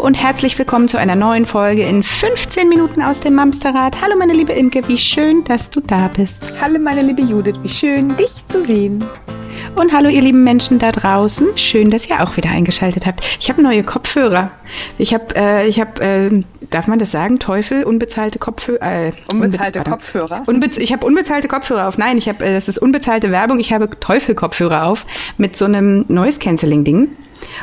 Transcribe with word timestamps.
Und 0.00 0.14
herzlich 0.14 0.58
willkommen 0.58 0.88
zu 0.88 0.96
einer 0.96 1.14
neuen 1.14 1.44
Folge 1.44 1.82
in 1.82 2.02
15 2.02 2.70
Minuten 2.70 3.02
aus 3.02 3.20
dem 3.20 3.34
Mamsterrad. 3.34 4.00
Hallo 4.00 4.16
meine 4.16 4.32
liebe 4.32 4.52
Imke, 4.52 4.88
wie 4.88 4.96
schön, 4.96 5.44
dass 5.44 5.68
du 5.68 5.80
da 5.80 6.08
bist. 6.08 6.38
Hallo 6.58 6.78
meine 6.78 7.02
liebe 7.02 7.20
Judith, 7.20 7.56
wie 7.62 7.68
schön, 7.68 8.16
dich 8.16 8.46
zu 8.46 8.62
sehen. 8.62 9.04
Und 9.76 9.92
hallo 9.92 10.08
ihr 10.08 10.22
lieben 10.22 10.42
Menschen 10.42 10.78
da 10.78 10.90
draußen, 10.90 11.56
schön, 11.58 11.90
dass 11.90 12.08
ihr 12.08 12.22
auch 12.22 12.38
wieder 12.38 12.48
eingeschaltet 12.48 13.04
habt. 13.04 13.22
Ich 13.38 13.50
habe 13.50 13.60
neue 13.60 13.82
Kopfhörer. 13.82 14.50
Ich 14.96 15.12
habe, 15.12 15.36
äh, 15.36 15.68
ich 15.68 15.78
habe, 15.78 16.00
äh, 16.00 16.44
darf 16.70 16.86
man 16.86 16.98
das 16.98 17.10
sagen, 17.10 17.38
Teufel, 17.38 17.84
unbezahlte 17.84 18.38
Kopfhörer. 18.38 18.80
Äh, 18.80 19.12
unbezahlte 19.30 19.80
unbe 19.80 19.90
Kopfhörer? 19.90 20.44
Unbe 20.46 20.70
ich 20.78 20.94
habe 20.94 21.06
unbezahlte 21.06 21.46
Kopfhörer 21.46 21.86
auf. 21.86 21.98
Nein, 21.98 22.16
ich 22.16 22.26
habe, 22.26 22.42
äh, 22.42 22.54
das 22.54 22.68
ist 22.68 22.78
unbezahlte 22.78 23.30
Werbung. 23.30 23.60
Ich 23.60 23.74
habe 23.74 23.90
Teufel-Kopfhörer 23.90 24.86
auf 24.86 25.04
mit 25.36 25.58
so 25.58 25.66
einem 25.66 26.06
Noise-Canceling-Ding. 26.08 27.08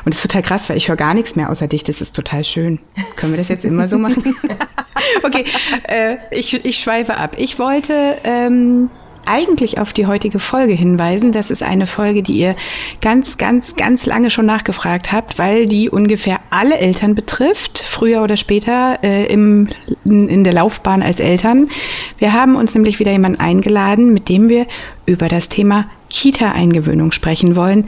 Und 0.06 0.14
das 0.14 0.16
ist 0.16 0.32
total 0.32 0.44
krass, 0.44 0.70
weil 0.70 0.78
ich 0.78 0.88
höre 0.88 0.96
gar 0.96 1.14
nichts 1.14 1.36
mehr 1.36 1.50
außer 1.50 1.68
dich. 1.68 1.84
Das 1.84 2.02
ist 2.02 2.16
total 2.16 2.44
schön. 2.44 2.80
Können 3.16 3.34
wir 3.34 3.38
das 3.38 3.50
jetzt 3.50 3.66
immer 3.66 3.88
so 3.88 3.98
machen? 3.98 4.36
okay, 5.24 5.46
äh, 5.84 6.18
ich, 6.32 6.66
ich 6.66 6.78
schweife 6.78 7.18
ab. 7.18 7.36
Ich 7.38 7.60
wollte 7.60 8.18
ähm, 8.24 8.90
eigentlich 9.28 9.80
auf 9.80 9.94
die 9.94 10.08
heutige 10.08 10.40
Folge 10.40 10.74
hinweisen. 10.74 11.32
Das 11.32 11.52
ist 11.52 11.62
eine 11.62 11.86
Folge, 11.86 12.24
die 12.24 12.34
ihr 12.34 12.56
ganz, 13.02 13.38
ganz, 13.38 13.76
ganz 13.76 14.06
lange 14.06 14.30
schon 14.30 14.46
nachgefragt 14.46 15.12
habt, 15.12 15.38
weil 15.38 15.66
die 15.66 15.90
ungefähr 15.90 16.40
alle 16.50 16.78
Eltern 16.78 17.14
betrifft, 17.14 17.84
früher 17.86 18.24
oder 18.24 18.38
später 18.38 19.00
äh, 19.04 19.26
im, 19.26 19.68
in 20.06 20.44
der 20.44 20.54
Laufbahn 20.54 21.04
als 21.04 21.20
Eltern. 21.20 21.70
Wir 22.18 22.34
haben 22.34 22.56
uns 22.56 22.74
nämlich 22.74 23.00
wieder 23.00 23.12
jemanden 23.12 23.40
eingeladen, 23.40 24.14
mit 24.14 24.30
dem 24.30 24.50
wir 24.50 24.66
über 25.06 25.28
das 25.28 25.50
Thema 25.50 25.90
Kita-Eingewöhnung 26.10 27.12
sprechen 27.12 27.56
wollen. 27.56 27.88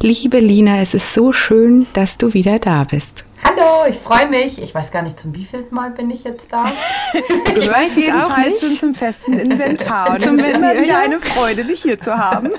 Liebe 0.00 0.38
Lina, 0.38 0.80
es 0.80 0.94
ist 0.94 1.12
so 1.12 1.32
schön, 1.32 1.88
dass 1.92 2.18
du 2.18 2.32
wieder 2.32 2.60
da 2.60 2.84
bist. 2.84 3.24
Hallo, 3.42 3.90
ich 3.90 3.96
freue 3.96 4.28
mich. 4.28 4.62
Ich 4.62 4.72
weiß 4.72 4.92
gar 4.92 5.02
nicht, 5.02 5.18
zum 5.18 5.34
wievielten 5.34 5.74
Mal 5.74 5.90
bin 5.90 6.08
ich 6.10 6.22
jetzt 6.22 6.46
da. 6.52 6.66
Du 7.12 7.58
ich 7.58 7.68
weiß 7.68 7.96
jedenfalls 7.96 8.60
schon 8.60 8.70
zum 8.70 8.94
festen 8.94 9.32
Inventar. 9.32 10.10
Und 10.14 10.18
es 10.18 10.26
ist 10.26 10.54
immer 10.54 10.80
wieder 10.80 10.98
eine 10.98 11.18
Freude, 11.18 11.64
dich 11.64 11.82
hier 11.82 11.98
zu 11.98 12.16
haben. 12.16 12.50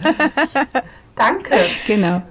Danke. 1.16 1.56
Genau. 1.88 2.22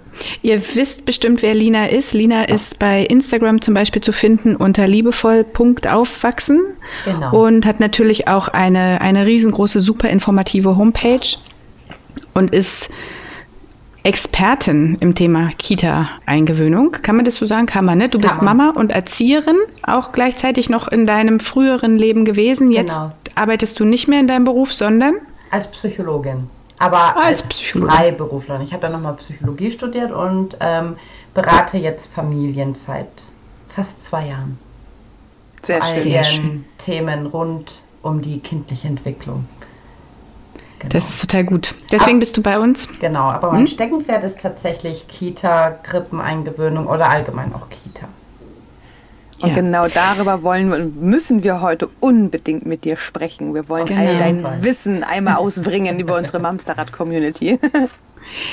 Ihr 0.43 0.61
wisst 0.75 1.07
bestimmt, 1.07 1.41
wer 1.41 1.55
Lina 1.55 1.87
ist. 1.87 2.13
Lina 2.13 2.45
ist 2.45 2.79
bei 2.79 3.03
Instagram 3.03 3.63
zum 3.63 3.73
Beispiel 3.73 4.03
zu 4.03 4.13
finden 4.13 4.57
unter 4.57 4.87
liebevoll.aufwachsen 4.87 6.61
genau. 7.07 7.47
und 7.47 7.65
hat 7.65 7.81
natürlich 7.81 8.29
auch 8.29 8.49
eine, 8.49 9.01
eine 9.01 9.25
riesengroße, 9.25 9.81
super 9.81 10.11
informative 10.11 10.77
Homepage 10.77 11.39
und 12.35 12.53
ist 12.53 12.91
Expertin 14.05 14.97
im 15.01 15.15
Thema 15.15 15.51
Kita-Eingewöhnung. 15.59 16.93
Kann 16.93 17.17
man 17.17 17.25
das 17.25 17.37
so 17.37 17.47
sagen? 17.47 17.67
Kann 17.67 17.85
man, 17.85 17.99
ne? 17.99 18.09
Du 18.09 18.19
Kann 18.19 18.29
bist 18.29 18.43
man. 18.43 18.57
Mama 18.57 18.73
und 18.79 18.91
Erzieherin, 18.91 19.57
auch 19.83 20.13
gleichzeitig 20.13 20.71
noch 20.71 20.89
in 20.89 21.05
deinem 21.07 21.41
früheren 21.41 21.99
Leben 21.99 22.25
gewesen. 22.25 22.71
Jetzt 22.71 22.97
genau. 22.97 23.13
arbeitest 23.35 23.79
du 23.81 23.85
nicht 23.85 24.09
mehr 24.09 24.21
in 24.21 24.29
deinem 24.29 24.45
Beruf, 24.45 24.73
sondern? 24.73 25.17
Als 25.51 25.71
Psychologin. 25.71 26.49
Aber 26.79 27.17
als, 27.17 27.41
als 27.41 27.43
Psychologin. 27.49 27.95
Freiberuflerin. 27.95 28.63
Ich 28.63 28.73
habe 28.73 28.83
dann 28.83 28.93
nochmal 28.93 29.15
Psychologie 29.15 29.71
studiert 29.71 30.13
und 30.13 30.57
ähm, 30.61 30.97
berate 31.35 31.77
jetzt 31.77 32.13
Familien 32.13 32.75
seit 32.75 33.09
fast 33.69 34.03
zwei 34.03 34.29
Jahren. 34.29 34.59
Sehr 35.63 35.83
schön. 35.83 36.03
Sehr 36.03 36.23
schön. 36.23 36.65
Themen 36.79 37.27
rund 37.27 37.83
um 38.03 38.23
die 38.23 38.39
kindliche 38.39 38.87
Entwicklung. 38.89 39.47
Genau. 40.79 40.93
Das 40.93 41.09
ist 41.09 41.21
total 41.21 41.45
gut. 41.45 41.75
Deswegen 41.91 42.13
aber, 42.13 42.21
bist 42.21 42.37
du 42.37 42.43
bei 42.43 42.59
uns. 42.59 42.89
Genau, 43.01 43.25
aber 43.25 43.51
mein 43.51 43.61
hm? 43.61 43.67
Steckenpferd 43.67 44.25
ist 44.25 44.41
tatsächlich 44.41 45.09
Kita, 45.09 45.77
Grippeneingewöhnung 45.83 46.87
oder 46.87 47.09
allgemein 47.11 47.53
auch 47.53 47.69
Kita. 47.69 48.09
Und 49.41 49.51
ja. 49.51 49.55
genau 49.55 49.87
darüber 49.87 50.43
wollen 50.43 50.73
und 50.73 51.01
müssen 51.01 51.45
wir 51.45 51.61
heute 51.61 51.89
unbedingt 52.01 52.67
mit 52.67 52.85
dir 52.85 52.97
sprechen. 52.97 53.55
Wir 53.55 53.69
wollen 53.69 53.87
genau. 53.87 54.01
all 54.01 54.17
dein 54.19 54.63
Wissen 54.63 55.05
einmal 55.05 55.37
ausbringen 55.37 56.01
über 56.01 56.17
unsere 56.17 56.39
Mamsterrad-Community. 56.41 57.59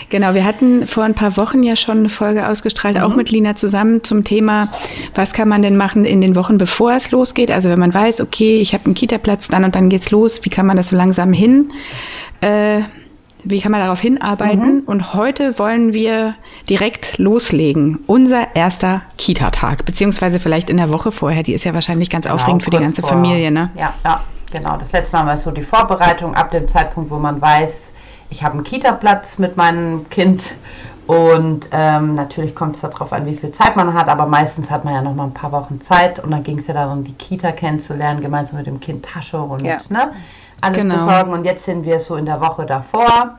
Genau, 0.09 0.34
wir 0.34 0.46
hatten 0.46 0.88
vor 0.88 1.03
ein 1.03 1.13
paar 1.13 1.38
Wochen 1.38 1.63
ja 1.63 1.75
schon 1.75 2.00
eine 2.00 2.09
Folge 2.09 2.47
ausgestrahlt, 2.47 2.97
mhm. 2.97 3.03
auch 3.03 3.16
mit 3.16 3.31
Lina 3.31 3.56
zusammen 3.56 4.03
zum 4.03 4.24
Thema, 4.24 4.69
was 5.13 5.34
kann 5.34 5.47
man 5.47 5.62
denn 5.62 5.78
machen 5.78 6.06
in 6.06 6.22
den 6.22 6.36
Wochen, 6.36 6.58
bevor 6.58 6.94
es 6.94 7.12
losgeht? 7.12 7.52
Also 7.52 7.69
wenn 7.69 7.80
man 7.80 7.94
weiß, 7.94 8.22
okay, 8.22 8.59
ich 8.62 8.74
habe 8.74 8.86
einen 8.86 8.94
Kita-Platz, 8.94 9.47
dann 9.47 9.63
und 9.63 9.75
dann 9.75 9.90
geht's 9.90 10.12
los, 10.12 10.40
wie 10.44 10.50
kann 10.50 10.66
man 10.66 10.78
das 10.78 10.90
so 10.90 10.96
langsam 10.96 11.34
hin? 11.34 11.72
Äh, 12.41 12.81
wie 13.47 13.62
kann 13.62 13.72
man 13.72 13.80
darauf 13.80 14.00
hinarbeiten? 14.00 14.78
Mhm. 14.78 14.84
Und 14.88 15.13
heute 15.13 15.59
wollen 15.59 15.94
wir 15.94 16.36
direkt 16.68 17.19
loslegen. 17.19 18.00
Unser 18.07 18.56
erster 18.56 19.03
Kita-Tag, 19.18 19.86
beziehungsweise 19.86 20.40
vielleicht 20.40 20.72
in 20.72 20.78
der 20.78 20.90
Woche 20.90 21.12
vorher. 21.12 21.44
Die 21.44 21.53
ist 21.53 21.63
ja 21.63 21.74
wahrscheinlich 21.75 22.09
ganz 22.09 22.25
genau, 22.25 22.36
aufregend 22.36 22.63
für 22.63 22.72
die 22.72 22.80
ganze 22.80 23.02
vor. 23.02 23.12
Familie, 23.12 23.52
ne? 23.52 23.69
Ja, 23.75 23.94
ja, 24.03 24.24
genau. 24.52 24.78
Das 24.78 24.92
letzte 24.92 25.16
Mal 25.16 25.28
war 25.28 25.38
so 25.38 25.52
die 25.52 25.62
Vorbereitung 25.62 26.34
ab 26.34 26.50
dem 26.50 26.68
Zeitpunkt, 26.68 27.12
wo 27.12 27.18
man 27.18 27.40
weiß, 27.40 27.92
ich 28.30 28.44
habe 28.44 28.56
einen 28.56 28.63
Kita-Platz 28.63 29.38
mit 29.38 29.58
meinem 29.58 30.09
Kind. 30.09 30.56
Und 31.08 31.69
ähm, 31.72 32.16
natürlich 32.16 32.56
kommt 32.56 32.75
es 32.75 32.81
darauf 32.81 33.13
an, 33.13 33.28
wie 33.28 33.36
viel 33.36 33.52
Zeit 33.52 33.75
man 33.75 33.94
hat, 33.94 34.09
aber 34.09 34.25
meistens 34.25 34.72
hat 34.72 34.86
man 34.86 34.96
ja 34.96 35.02
noch 35.03 35.13
mal 35.13 35.25
ein 35.25 35.36
paar 35.36 35.52
Wochen 35.52 35.80
Zeit 35.80 36.18
und 36.18 36.31
dann 36.31 36.41
ging 36.41 36.58
es 36.58 36.66
ja 36.66 36.74
darum, 36.74 37.03
die 37.03 37.13
Kita 37.13 37.52
kennenzulernen, 37.52 38.22
gemeinsam 38.22 38.58
mit 38.58 38.66
dem 38.66 38.80
Kind 38.80 39.06
Tasche 39.06 39.38
und 39.38 39.62
ja. 39.62 39.78
ne? 39.90 40.13
alles 40.62 40.80
genau. 40.80 40.96
besorgen. 40.96 41.34
Und 41.34 41.46
jetzt 41.46 41.66
sind 41.66 41.86
wir 41.86 42.00
so 42.00 42.16
in 42.16 42.25
der 42.25 42.41
Woche 42.41 42.66
davor 42.66 43.38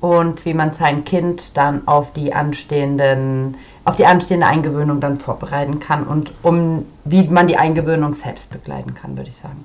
und 0.00 0.44
wie 0.44 0.54
man 0.54 0.72
sein 0.72 1.04
Kind 1.04 1.56
dann 1.56 1.86
auf 1.88 2.12
die 2.12 2.32
anstehenden, 2.32 3.56
auf 3.84 3.96
die 3.96 4.06
anstehende 4.06 4.46
Eingewöhnung 4.46 5.00
dann 5.00 5.18
vorbereiten 5.18 5.80
kann 5.80 6.04
und 6.04 6.30
um 6.42 6.86
wie 7.04 7.26
man 7.26 7.48
die 7.48 7.56
Eingewöhnung 7.56 8.14
selbst 8.14 8.50
begleiten 8.50 8.94
kann, 8.94 9.16
würde 9.16 9.30
ich 9.30 9.36
sagen. 9.36 9.64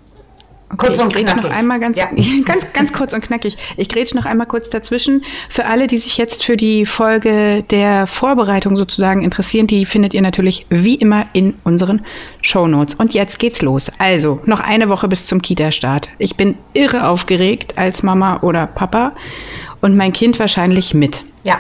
Okay, 0.74 0.88
kurz 0.88 1.00
und 1.00 1.16
ich 1.16 1.26
knackig. 1.26 1.44
noch 1.44 1.52
einmal 1.52 1.80
ganz, 1.80 1.98
ja. 1.98 2.10
ganz, 2.46 2.66
ganz 2.74 2.94
kurz 2.94 3.14
und 3.14 3.22
knackig. 3.22 3.58
Ich 3.78 3.90
grätsch 3.90 4.14
noch 4.14 4.26
einmal 4.26 4.48
kurz 4.48 4.70
dazwischen. 4.70 5.24
Für 5.50 5.66
alle, 5.66 5.88
die 5.88 5.98
sich 5.98 6.18
jetzt 6.18 6.44
für 6.44 6.58
die 6.58 6.86
Folge 6.86 7.64
der 7.70 8.08
Vorbereitung 8.08 8.76
sozusagen 8.76 9.22
interessieren, 9.22 9.68
die 9.68 9.86
findet 9.86 10.14
ihr 10.14 10.22
natürlich 10.22 10.66
wie 10.70 10.96
immer 10.96 11.28
in 11.34 11.54
unseren 11.64 12.02
Show 12.42 12.68
Notes. 12.68 12.96
Und 12.96 13.14
jetzt 13.14 13.38
geht's 13.40 13.62
los. 13.62 13.92
Also, 14.00 14.42
noch 14.46 14.60
eine 14.60 14.90
Woche 14.90 15.08
bis 15.08 15.26
zum 15.26 15.42
Kita-Start. 15.42 16.10
Ich 16.18 16.36
bin 16.36 16.58
irre 16.74 17.08
aufgeregt 17.08 17.78
als 17.78 18.02
Mama 18.02 18.40
oder 18.42 18.66
Papa 18.66 19.14
und 19.82 19.96
mein 19.96 20.14
Kind 20.14 20.40
wahrscheinlich 20.40 20.94
mit. 20.94 21.24
Ja, 21.44 21.60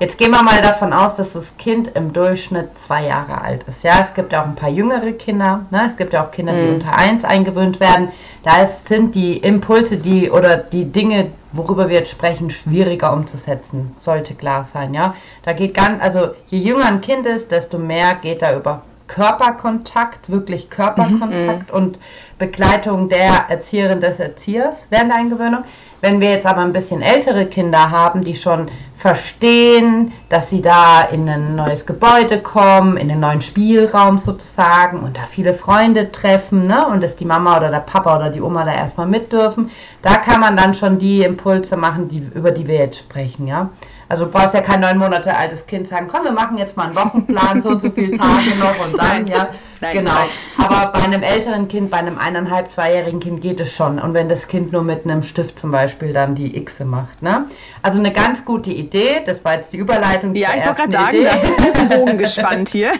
Jetzt 0.00 0.16
gehen 0.16 0.30
wir 0.30 0.44
mal 0.44 0.62
davon 0.62 0.92
aus, 0.92 1.16
dass 1.16 1.32
das 1.32 1.56
Kind 1.56 1.96
im 1.96 2.12
Durchschnitt 2.12 2.78
zwei 2.78 3.06
Jahre 3.06 3.40
alt 3.40 3.64
ist. 3.64 3.82
Ja, 3.82 3.98
es 4.00 4.14
gibt 4.14 4.32
ja 4.32 4.42
auch 4.42 4.46
ein 4.46 4.54
paar 4.54 4.68
jüngere 4.68 5.10
Kinder. 5.10 5.66
Ne? 5.70 5.82
Es 5.86 5.96
gibt 5.96 6.12
ja 6.12 6.24
auch 6.24 6.30
Kinder, 6.30 6.52
die 6.52 6.68
mhm. 6.68 6.74
unter 6.74 6.96
eins 6.96 7.24
eingewöhnt 7.24 7.80
werden. 7.80 8.10
Da 8.44 8.62
ist, 8.62 8.86
sind 8.86 9.16
die 9.16 9.38
Impulse, 9.38 9.96
die 9.96 10.30
oder 10.30 10.56
die 10.56 10.84
Dinge, 10.84 11.30
worüber 11.50 11.88
wir 11.88 11.96
jetzt 11.96 12.12
sprechen, 12.12 12.50
schwieriger 12.50 13.12
umzusetzen. 13.12 13.96
Sollte 13.98 14.34
klar 14.34 14.68
sein. 14.72 14.94
Ja, 14.94 15.16
da 15.42 15.52
geht 15.52 15.74
ganz, 15.74 16.00
also 16.00 16.28
je 16.46 16.58
jünger 16.58 16.86
ein 16.86 17.00
Kind 17.00 17.26
ist, 17.26 17.50
desto 17.50 17.76
mehr 17.76 18.14
geht 18.14 18.42
da 18.42 18.54
über 18.54 18.82
Körperkontakt, 19.18 20.30
wirklich 20.30 20.70
Körperkontakt 20.70 21.70
mhm. 21.70 21.76
und 21.76 21.98
Begleitung 22.38 23.08
der 23.08 23.46
Erzieherin 23.48 24.00
des 24.00 24.20
Erziehers 24.20 24.86
während 24.90 25.10
der 25.10 25.18
Eingewöhnung. 25.18 25.64
Wenn 26.00 26.20
wir 26.20 26.30
jetzt 26.30 26.46
aber 26.46 26.60
ein 26.60 26.72
bisschen 26.72 27.02
ältere 27.02 27.46
Kinder 27.46 27.90
haben, 27.90 28.22
die 28.22 28.36
schon 28.36 28.68
verstehen, 28.96 30.12
dass 30.28 30.50
sie 30.50 30.62
da 30.62 31.02
in 31.02 31.28
ein 31.28 31.56
neues 31.56 31.84
Gebäude 31.84 32.38
kommen, 32.38 32.96
in 32.96 33.10
einen 33.10 33.20
neuen 33.20 33.40
Spielraum 33.40 34.20
sozusagen 34.20 35.00
und 35.00 35.16
da 35.16 35.22
viele 35.28 35.54
Freunde 35.54 36.12
treffen 36.12 36.68
ne? 36.68 36.86
und 36.86 37.02
dass 37.02 37.16
die 37.16 37.24
Mama 37.24 37.56
oder 37.56 37.70
der 37.70 37.80
Papa 37.80 38.18
oder 38.18 38.30
die 38.30 38.40
Oma 38.40 38.64
da 38.64 38.74
erstmal 38.74 39.08
mit 39.08 39.32
dürfen, 39.32 39.70
da 40.02 40.14
kann 40.18 40.38
man 40.38 40.56
dann 40.56 40.74
schon 40.74 41.00
die 41.00 41.22
Impulse 41.22 41.76
machen, 41.76 42.08
die, 42.08 42.18
über 42.34 42.52
die 42.52 42.68
wir 42.68 42.76
jetzt 42.76 42.98
sprechen, 42.98 43.48
ja. 43.48 43.70
Also 44.08 44.24
du 44.24 44.30
brauchst 44.30 44.54
ja 44.54 44.62
kein 44.62 44.80
neun 44.80 44.98
Monate 44.98 45.36
altes 45.36 45.66
Kind 45.66 45.86
sagen, 45.86 46.08
komm, 46.10 46.24
wir 46.24 46.32
machen 46.32 46.56
jetzt 46.56 46.76
mal 46.76 46.86
einen 46.86 46.96
Wochenplan, 46.96 47.60
so 47.60 47.70
und 47.70 47.82
so 47.82 47.90
viele 47.90 48.16
Tage 48.16 48.56
noch 48.58 48.86
und 48.86 48.98
dann, 48.98 49.26
ja. 49.26 49.50
Nein, 49.80 49.96
genau. 49.96 50.12
Nein. 50.12 50.28
Aber 50.66 50.92
bei 50.92 51.02
einem 51.02 51.22
älteren 51.22 51.68
Kind, 51.68 51.90
bei 51.90 51.98
einem 51.98 52.18
eineinhalb, 52.18 52.70
zweijährigen 52.70 53.20
Kind 53.20 53.42
geht 53.42 53.60
es 53.60 53.72
schon. 53.72 53.98
Und 53.98 54.14
wenn 54.14 54.28
das 54.28 54.48
Kind 54.48 54.72
nur 54.72 54.82
mit 54.82 55.04
einem 55.04 55.22
Stift 55.22 55.58
zum 55.58 55.70
Beispiel 55.70 56.12
dann 56.12 56.34
die 56.34 56.64
Xe 56.64 56.84
macht, 56.84 57.22
ne? 57.22 57.44
Also 57.82 57.98
eine 57.98 58.12
ganz 58.12 58.44
gute 58.44 58.70
Idee. 58.70 59.22
Das 59.24 59.44
war 59.44 59.54
jetzt 59.54 59.72
die 59.72 59.76
Überleitung. 59.76 60.34
Ja, 60.34 60.48
ich 60.56 60.66
wollte 60.66 60.88
gerade 60.88 60.92
sagen, 60.92 61.24
das 61.24 61.42
ist 61.44 61.88
Bogen 61.88 62.18
gespannt 62.18 62.70
hier. 62.70 62.92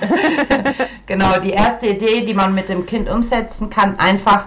genau, 1.07 1.39
die 1.41 1.51
erste 1.51 1.89
Idee, 1.89 2.25
die 2.25 2.35
man 2.35 2.55
mit 2.55 2.69
dem 2.69 2.87
Kind 2.87 3.09
umsetzen 3.09 3.71
kann, 3.71 3.99
einfach 3.99 4.47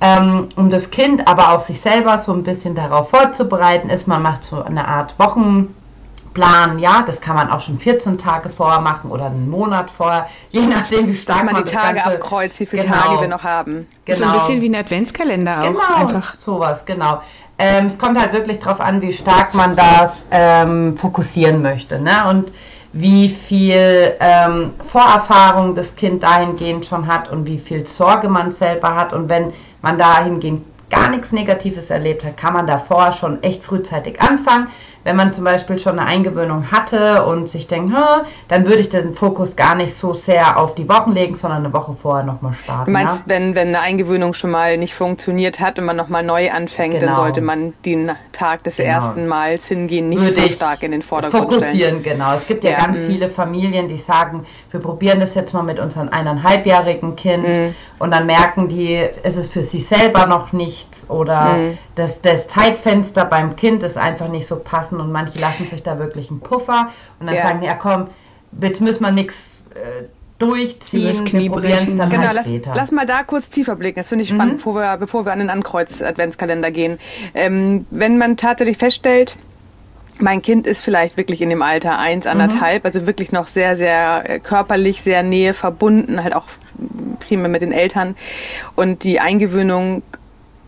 ähm, 0.00 0.48
um 0.56 0.70
das 0.70 0.90
Kind, 0.90 1.26
aber 1.26 1.52
auch 1.52 1.60
sich 1.60 1.80
selber 1.80 2.18
so 2.18 2.32
ein 2.32 2.42
bisschen 2.44 2.74
darauf 2.74 3.10
vorzubereiten, 3.10 3.88
ist, 3.88 4.06
man 4.06 4.22
macht 4.22 4.44
so 4.44 4.62
eine 4.62 4.86
Art 4.86 5.18
Wochen 5.18 5.74
planen, 6.34 6.78
ja, 6.78 7.02
das 7.02 7.20
kann 7.20 7.36
man 7.36 7.50
auch 7.50 7.60
schon 7.60 7.78
14 7.78 8.18
Tage 8.18 8.48
vorher 8.48 8.80
machen 8.80 9.10
oder 9.10 9.26
einen 9.26 9.50
Monat 9.50 9.90
vorher, 9.90 10.28
je 10.50 10.62
nachdem, 10.62 11.08
wie 11.08 11.16
stark 11.16 11.42
Dass 11.42 11.52
man 11.52 11.64
die 11.64 11.70
Tage 11.70 11.96
Ganze, 11.96 12.14
abkreuzt, 12.14 12.60
wie 12.60 12.66
viele 12.66 12.82
genau, 12.82 12.96
Tage 12.96 13.20
wir 13.20 13.28
noch 13.28 13.44
haben. 13.44 13.86
Genau. 14.04 14.18
So 14.18 14.24
ein 14.24 14.32
bisschen 14.32 14.60
wie 14.60 14.68
ein 14.68 14.76
Adventskalender 14.76 15.58
auch. 15.58 15.64
Genau, 15.64 15.94
einfach. 15.94 16.34
sowas, 16.36 16.84
genau. 16.84 17.22
Ähm, 17.58 17.86
es 17.86 17.98
kommt 17.98 18.18
halt 18.18 18.32
wirklich 18.32 18.58
darauf 18.58 18.80
an, 18.80 19.00
wie 19.02 19.12
stark 19.12 19.54
man 19.54 19.76
das 19.76 20.24
ähm, 20.30 20.96
fokussieren 20.96 21.62
möchte. 21.62 21.98
Ne? 22.00 22.28
Und 22.28 22.50
wie 22.92 23.28
viel 23.28 24.14
ähm, 24.20 24.72
Vorerfahrung 24.84 25.74
das 25.74 25.94
Kind 25.94 26.22
dahingehend 26.22 26.84
schon 26.84 27.06
hat 27.06 27.30
und 27.30 27.46
wie 27.46 27.58
viel 27.58 27.86
Sorge 27.86 28.28
man 28.28 28.52
selber 28.52 28.94
hat. 28.94 29.12
Und 29.12 29.28
wenn 29.28 29.52
man 29.80 29.98
dahingehend 29.98 30.64
gar 30.90 31.08
nichts 31.08 31.32
Negatives 31.32 31.90
erlebt 31.90 32.24
hat, 32.24 32.36
kann 32.36 32.52
man 32.52 32.66
davor 32.66 33.12
schon 33.12 33.42
echt 33.42 33.64
frühzeitig 33.64 34.20
anfangen 34.20 34.68
wenn 35.04 35.16
man 35.16 35.32
zum 35.32 35.44
Beispiel 35.44 35.78
schon 35.78 35.98
eine 35.98 36.08
Eingewöhnung 36.08 36.70
hatte 36.70 37.24
und 37.24 37.48
sich 37.48 37.66
denkt, 37.66 37.94
dann 38.48 38.66
würde 38.66 38.80
ich 38.80 38.88
den 38.88 39.14
Fokus 39.14 39.56
gar 39.56 39.74
nicht 39.74 39.94
so 39.94 40.14
sehr 40.14 40.58
auf 40.58 40.74
die 40.74 40.88
Wochen 40.88 41.12
legen, 41.12 41.34
sondern 41.34 41.64
eine 41.64 41.72
Woche 41.72 41.96
vorher 42.00 42.24
nochmal 42.24 42.54
starten. 42.54 42.86
Du 42.86 42.92
meinst, 42.92 43.20
ja? 43.20 43.34
wenn, 43.34 43.54
wenn 43.54 43.68
eine 43.68 43.80
Eingewöhnung 43.80 44.34
schon 44.34 44.50
mal 44.50 44.76
nicht 44.76 44.94
funktioniert 44.94 45.60
hat 45.60 45.78
und 45.78 45.84
man 45.84 45.96
nochmal 45.96 46.22
neu 46.22 46.50
anfängt, 46.50 47.00
genau. 47.00 47.06
dann 47.06 47.14
sollte 47.16 47.40
man 47.40 47.74
den 47.84 48.12
Tag 48.32 48.62
des 48.64 48.76
genau. 48.76 48.90
ersten 48.90 49.26
Mals 49.26 49.66
hingehen, 49.66 50.08
nicht 50.08 50.20
würde 50.20 50.32
so 50.32 50.48
stark 50.48 50.82
in 50.82 50.92
den 50.92 51.02
Vordergrund 51.02 51.50
fokussieren, 51.52 52.00
stellen. 52.00 52.02
genau. 52.02 52.34
Es 52.34 52.46
gibt 52.46 52.64
ja, 52.64 52.70
ja 52.70 52.78
ganz 52.78 53.00
mh. 53.00 53.06
viele 53.06 53.30
Familien, 53.30 53.88
die 53.88 53.98
sagen, 53.98 54.46
wir 54.70 54.80
probieren 54.80 55.20
das 55.20 55.34
jetzt 55.34 55.52
mal 55.52 55.62
mit 55.62 55.78
unserem 55.78 56.08
eineinhalbjährigen 56.08 57.16
Kind 57.16 57.48
mh. 57.48 57.70
und 57.98 58.12
dann 58.12 58.26
merken 58.26 58.68
die, 58.68 59.00
ist 59.22 59.36
es 59.36 59.48
für 59.48 59.62
sich 59.62 59.86
selber 59.86 60.26
noch 60.26 60.52
nichts 60.52 61.08
oder 61.10 61.56
mh. 61.56 61.70
das, 61.96 62.20
das 62.22 62.48
Zeitfenster 62.48 63.24
beim 63.24 63.56
Kind 63.56 63.82
ist 63.82 63.96
einfach 63.96 64.28
nicht 64.28 64.46
so 64.46 64.56
passend 64.56 64.91
und 65.00 65.12
manche 65.12 65.38
lassen 65.40 65.66
sich 65.68 65.82
da 65.82 65.98
wirklich 65.98 66.30
einen 66.30 66.40
Puffer 66.40 66.90
und 67.20 67.26
dann 67.26 67.36
ja. 67.36 67.42
sagen, 67.42 67.62
ja 67.62 67.74
komm, 67.74 68.08
jetzt 68.60 68.80
müssen 68.80 69.02
wir 69.02 69.12
nichts 69.12 69.64
äh, 69.74 70.04
durchziehen, 70.38 71.32
wir 71.32 71.50
probieren 71.50 71.96
dann 71.98 72.10
genau, 72.10 72.24
halt 72.24 72.34
lass, 72.34 72.50
lass, 72.74 72.92
mal 72.92 73.06
da 73.06 73.22
kurz 73.22 73.50
tiefer 73.50 73.76
blicken, 73.76 74.00
das 74.00 74.08
finde 74.08 74.24
ich 74.24 74.30
spannend, 74.30 74.54
mhm. 74.54 74.56
bevor, 74.56 74.74
wir, 74.74 74.96
bevor 74.96 75.24
wir 75.24 75.32
an 75.32 75.38
den 75.38 75.50
Ankreuz-Adventskalender 75.50 76.70
gehen. 76.70 76.98
Ähm, 77.34 77.86
wenn 77.90 78.18
man 78.18 78.36
tatsächlich 78.36 78.76
feststellt, 78.76 79.36
mein 80.18 80.42
Kind 80.42 80.66
ist 80.66 80.82
vielleicht 80.82 81.16
wirklich 81.16 81.42
in 81.42 81.50
dem 81.50 81.62
Alter 81.62 81.98
eins, 81.98 82.26
anderthalb, 82.26 82.82
mhm. 82.82 82.86
also 82.86 83.06
wirklich 83.06 83.32
noch 83.32 83.46
sehr, 83.46 83.76
sehr 83.76 84.24
äh, 84.28 84.38
körperlich, 84.40 85.02
sehr 85.02 85.22
nähe 85.22 85.54
verbunden, 85.54 86.22
halt 86.22 86.34
auch 86.34 86.46
primär 87.20 87.48
mit 87.48 87.62
den 87.62 87.72
Eltern. 87.72 88.16
Und 88.74 89.04
die 89.04 89.20
Eingewöhnung 89.20 90.02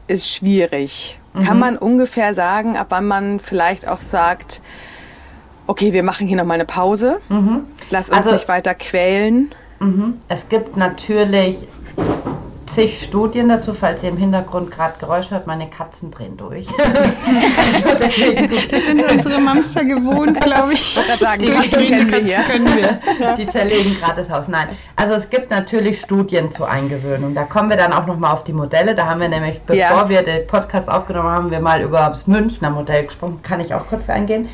ist 0.07 0.31
schwierig. 0.31 1.19
Mhm. 1.35 1.41
Kann 1.41 1.59
man 1.59 1.77
ungefähr 1.77 2.35
sagen, 2.35 2.77
ab 2.77 2.87
wann 2.91 3.07
man 3.07 3.41
vielleicht 3.41 3.89
auch 3.89 4.01
sagt, 4.01 4.63
okay, 5.67 5.93
wir 5.93 6.03
machen 6.03 6.27
hier 6.27 6.37
nochmal 6.37 6.57
eine 6.57 6.65
Pause, 6.65 7.21
mhm. 7.29 7.65
lass 7.91 8.09
uns 8.11 8.19
also, 8.19 8.33
nicht 8.33 8.49
weiter 8.49 8.75
quälen? 8.75 9.55
Mhm. 9.81 10.21
Es 10.29 10.49
gibt 10.49 10.77
natürlich 10.77 11.57
zig 12.75 13.05
Studien 13.05 13.49
dazu, 13.49 13.73
falls 13.73 14.03
ihr 14.03 14.09
im 14.09 14.17
Hintergrund 14.17 14.73
gerade 14.73 14.95
Geräusche 14.99 15.31
hört, 15.31 15.47
meine 15.47 15.71
Katzen 15.71 16.11
drehen 16.11 16.37
durch. 16.37 16.67
das 17.99 18.85
sind 18.85 19.11
unsere 19.11 19.41
Mamster 19.41 19.85
gewohnt, 19.85 20.41
glaube 20.41 20.73
ich. 20.73 20.99
Ich 20.99 21.19
sagen, 21.21 21.41
die 21.41 21.51
Katzen 21.51 21.87
kennen 21.87 22.11
wir 22.11 22.19
hier. 22.19 22.39
Können 22.41 22.77
wir. 22.77 23.35
Die 23.35 23.47
zerlegen 23.47 23.95
gerade 23.95 24.17
das 24.17 24.31
Haus. 24.31 24.49
Nein, 24.49 24.71
also 24.97 25.15
es 25.15 25.31
gibt 25.31 25.51
natürlich 25.51 26.01
Studien 26.01 26.51
zur 26.51 26.69
Eingewöhnung. 26.69 27.35
Da 27.35 27.45
kommen 27.45 27.71
wir 27.71 27.77
dann 27.77 27.93
auch 27.93 28.07
nochmal 28.07 28.33
auf 28.33 28.43
die 28.43 28.53
Modelle. 28.53 28.97
Da 28.97 29.07
haben 29.07 29.21
wir 29.21 29.29
nämlich, 29.29 29.61
bevor 29.63 29.79
ja. 29.79 30.09
wir 30.09 30.23
den 30.23 30.47
Podcast 30.49 30.89
aufgenommen 30.89 31.29
haben, 31.29 31.51
wir 31.53 31.61
mal 31.61 31.81
über 31.81 32.09
das 32.09 32.27
Münchner 32.27 32.71
Modell 32.71 33.05
gesprochen. 33.05 33.41
Kann 33.43 33.61
ich 33.61 33.73
auch 33.73 33.87
kurz 33.87 34.11
eingehen. 34.11 34.49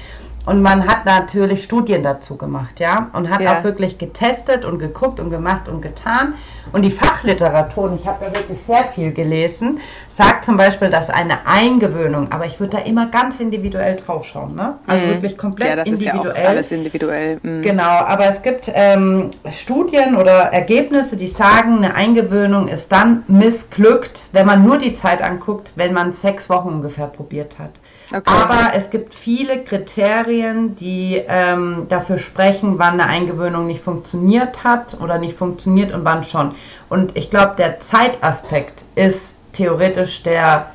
Und 0.47 0.63
man 0.63 0.87
hat 0.87 1.05
natürlich 1.05 1.65
Studien 1.65 2.03
dazu 2.03 2.37
gemacht, 2.37 2.81
ja, 2.81 3.11
und 3.13 3.29
hat 3.29 3.43
ja. 3.43 3.59
auch 3.59 3.65
wirklich 3.65 3.99
getestet 3.99 4.65
und 4.65 4.79
geguckt 4.79 5.21
und 5.21 5.31
gemacht 5.31 5.69
und 5.69 5.83
getan. 5.83 6.35
Und 6.73 6.83
die 6.83 6.91
Fachliteratur, 6.91 7.85
und 7.85 8.01
ich 8.01 8.07
habe 8.07 8.25
da 8.25 8.33
wirklich 8.33 8.59
sehr 8.63 8.85
viel 8.85 9.13
gelesen, 9.13 9.81
sagt 10.09 10.45
zum 10.45 10.57
Beispiel, 10.57 10.89
dass 10.89 11.11
eine 11.11 11.47
Eingewöhnung, 11.47 12.33
aber 12.33 12.47
ich 12.47 12.59
würde 12.59 12.79
da 12.79 12.83
immer 12.85 13.07
ganz 13.07 13.39
individuell 13.39 13.97
drauf 13.97 14.25
schauen, 14.25 14.55
ne? 14.55 14.79
Also 14.87 15.07
mhm. 15.07 15.11
wirklich 15.11 15.37
komplett 15.37 15.69
ja, 15.69 15.77
das 15.77 15.89
individuell. 15.89 16.29
Ist 16.29 16.37
ja 16.37 16.45
auch 16.45 16.49
alles 16.49 16.73
individuell. 16.73 17.41
Mhm. 17.43 17.63
Genau, 17.63 17.83
aber 17.83 18.27
es 18.27 18.41
gibt 18.43 18.71
ähm, 18.73 19.31
Studien 19.53 20.17
oder 20.17 20.53
Ergebnisse, 20.53 21.17
die 21.17 21.29
sagen, 21.29 21.79
eine 21.79 21.95
Eingewöhnung 21.95 22.69
ist 22.69 22.91
dann 22.91 23.25
missglückt, 23.29 24.25
wenn 24.33 24.47
man 24.47 24.65
nur 24.65 24.79
die 24.79 24.95
Zeit 24.95 25.23
anguckt, 25.23 25.73
wenn 25.77 25.93
man 25.93 26.13
sechs 26.13 26.49
Wochen 26.49 26.69
ungefähr 26.69 27.07
probiert 27.07 27.59
hat. 27.59 27.73
Okay. 28.13 28.23
Aber 28.27 28.75
es 28.75 28.91
gibt 28.91 29.15
viele 29.15 29.63
Kriterien, 29.63 30.75
die 30.75 31.23
ähm, 31.29 31.87
dafür 31.89 32.19
sprechen, 32.19 32.79
wann 32.79 33.01
eine 33.01 33.07
Eingewöhnung 33.07 33.69
nicht 33.69 33.83
funktioniert 33.83 34.65
hat 34.65 35.01
oder 35.01 35.19
nicht 35.19 35.39
funktioniert 35.39 35.93
und 35.93 36.05
wann 36.05 36.25
schon. 36.25 36.55
Und 36.89 37.17
ich 37.17 37.31
glaube, 37.31 37.55
der 37.57 37.79
Zeitaspekt 37.79 38.85
ist 38.97 39.37
theoretisch 39.53 40.25
der 40.25 40.73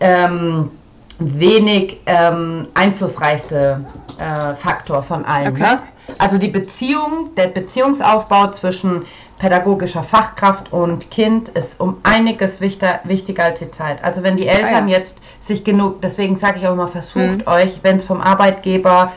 ähm, 0.00 0.70
wenig 1.18 2.00
ähm, 2.04 2.68
einflussreichste 2.74 3.84
äh, 4.18 4.54
Faktor 4.54 5.02
von 5.02 5.24
allen. 5.24 5.48
Okay. 5.48 5.62
Ne? 5.62 5.78
Also 6.18 6.38
die 6.38 6.48
Beziehung, 6.48 7.34
der 7.36 7.48
Beziehungsaufbau 7.48 8.52
zwischen 8.52 9.04
pädagogischer 9.38 10.02
Fachkraft 10.02 10.72
und 10.72 11.10
Kind 11.10 11.48
ist 11.50 11.80
um 11.80 11.98
einiges 12.02 12.60
wichtiger, 12.60 13.00
wichtiger 13.04 13.44
als 13.44 13.60
die 13.60 13.70
Zeit. 13.70 14.02
Also 14.02 14.22
wenn 14.22 14.36
die 14.36 14.46
Eltern 14.46 14.84
ah, 14.84 14.88
ja. 14.88 14.98
jetzt 14.98 15.20
sich 15.40 15.64
genug, 15.64 16.02
deswegen 16.02 16.36
sage 16.36 16.58
ich 16.58 16.66
auch 16.66 16.72
immer, 16.72 16.88
versucht 16.88 17.38
mhm. 17.38 17.42
euch, 17.46 17.78
wenn 17.82 17.98
es 17.98 18.04
vom 18.04 18.20
Arbeitgeber 18.20 19.12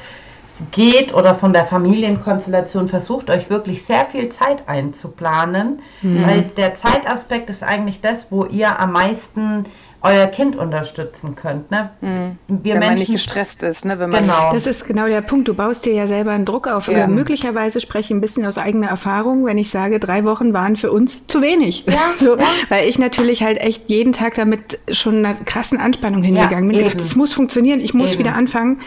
geht 0.69 1.13
oder 1.13 1.33
von 1.33 1.53
der 1.53 1.65
Familienkonstellation, 1.65 2.87
versucht 2.87 3.31
euch 3.31 3.49
wirklich 3.49 3.83
sehr 3.83 4.05
viel 4.05 4.29
Zeit 4.29 4.67
einzuplanen, 4.67 5.81
mhm. 6.01 6.23
weil 6.23 6.41
der 6.55 6.75
Zeitaspekt 6.75 7.49
ist 7.49 7.63
eigentlich 7.63 8.01
das, 8.01 8.31
wo 8.31 8.45
ihr 8.45 8.79
am 8.79 8.91
meisten 8.91 9.65
euer 10.03 10.27
Kind 10.27 10.55
unterstützen 10.55 11.35
könnt. 11.35 11.69
Ne? 11.69 11.91
Mhm. 12.01 12.37
Wir 12.47 12.73
wenn 12.73 12.79
Menschen, 12.79 12.87
man 12.87 12.95
nicht 12.95 13.11
gestresst 13.11 13.61
ist. 13.63 13.85
Ne? 13.85 13.99
Wenn 13.99 14.09
man 14.09 14.23
genau. 14.23 14.51
Das 14.53 14.65
ist 14.65 14.85
genau 14.85 15.07
der 15.07 15.21
Punkt. 15.21 15.47
Du 15.47 15.53
baust 15.53 15.85
dir 15.85 15.93
ja 15.93 16.07
selber 16.07 16.31
einen 16.31 16.45
Druck 16.45 16.67
auf. 16.67 16.87
Ja. 16.87 17.07
möglicherweise 17.07 17.79
spreche 17.79 18.05
ich 18.05 18.17
ein 18.17 18.21
bisschen 18.21 18.45
aus 18.45 18.57
eigener 18.57 18.87
Erfahrung, 18.87 19.45
wenn 19.45 19.57
ich 19.57 19.69
sage, 19.69 19.99
drei 19.99 20.23
Wochen 20.23 20.53
waren 20.53 20.75
für 20.75 20.91
uns 20.91 21.27
zu 21.27 21.41
wenig. 21.41 21.85
Ja. 21.87 21.99
so, 22.19 22.37
ja. 22.37 22.45
Weil 22.69 22.89
ich 22.89 22.97
natürlich 22.97 23.43
halt 23.43 23.59
echt 23.59 23.89
jeden 23.89 24.11
Tag 24.11 24.33
damit 24.35 24.79
schon 24.89 25.23
einer 25.23 25.35
krassen 25.35 25.79
Anspannung 25.79 26.23
hingegangen 26.23 26.67
bin. 26.67 26.79
Gedacht, 26.79 26.99
es 26.99 27.15
muss 27.15 27.33
funktionieren, 27.33 27.79
ich 27.79 27.93
muss 27.93 28.13
eben. 28.13 28.19
wieder 28.19 28.35
anfangen. 28.35 28.79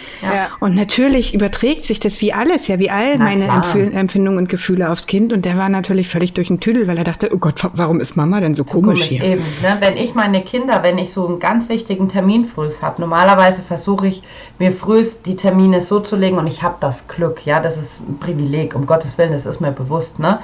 Und 0.61 0.75
natürlich 0.75 1.35
überträgt 1.35 1.85
sich 1.85 2.01
das 2.01 2.21
wie 2.21 2.33
alles, 2.33 2.67
ja, 2.67 2.79
wie 2.79 2.91
all 2.91 3.19
Na, 3.19 3.25
meine 3.25 3.93
Empfindungen 3.93 4.39
und 4.39 4.49
Gefühle 4.49 4.91
aufs 4.91 5.07
Kind. 5.07 5.33
Und 5.33 5.45
der 5.45 5.57
war 5.57 5.69
natürlich 5.69 6.09
völlig 6.09 6.33
durch 6.33 6.49
den 6.49 6.61
Tüdel, 6.61 6.87
weil 6.89 6.99
er 6.99 7.05
dachte, 7.05 7.31
oh 7.33 7.39
Gott, 7.39 7.61
warum 7.75 8.01
ist 8.01 8.17
Mama 8.17 8.41
denn 8.41 8.55
so, 8.55 8.65
so 8.65 8.73
komisch, 8.73 9.01
komisch 9.01 9.09
hier? 9.09 9.25
Eben, 9.25 9.45
ne? 9.63 9.77
Wenn 9.81 9.97
ich 9.97 10.15
meine 10.15 10.43
Kinder, 10.43 10.83
wenn 10.83 10.99
ich 10.99 11.04
ich 11.05 11.13
so 11.13 11.27
einen 11.27 11.39
ganz 11.39 11.69
wichtigen 11.69 12.09
Termin 12.09 12.45
frühs 12.45 12.83
habe. 12.83 13.01
Normalerweise 13.01 13.63
versuche 13.63 14.09
ich 14.09 14.23
mir 14.59 14.73
frühs 14.73 15.23
die 15.23 15.37
Termine 15.37 15.81
so 15.81 16.01
zu 16.01 16.17
legen 16.17 16.39
und 16.39 16.47
ich 16.47 16.63
habe 16.63 16.77
das 16.81 17.09
Glück, 17.09 17.47
ja, 17.47 17.61
das 17.61 17.77
ist 17.77 18.01
ein 18.01 18.19
Privileg, 18.19 18.75
um 18.75 18.87
Gottes 18.87 19.17
Willen, 19.19 19.33
das 19.33 19.47
ist 19.47 19.61
mir 19.61 19.73
bewusst, 19.73 20.19
ne? 20.19 20.41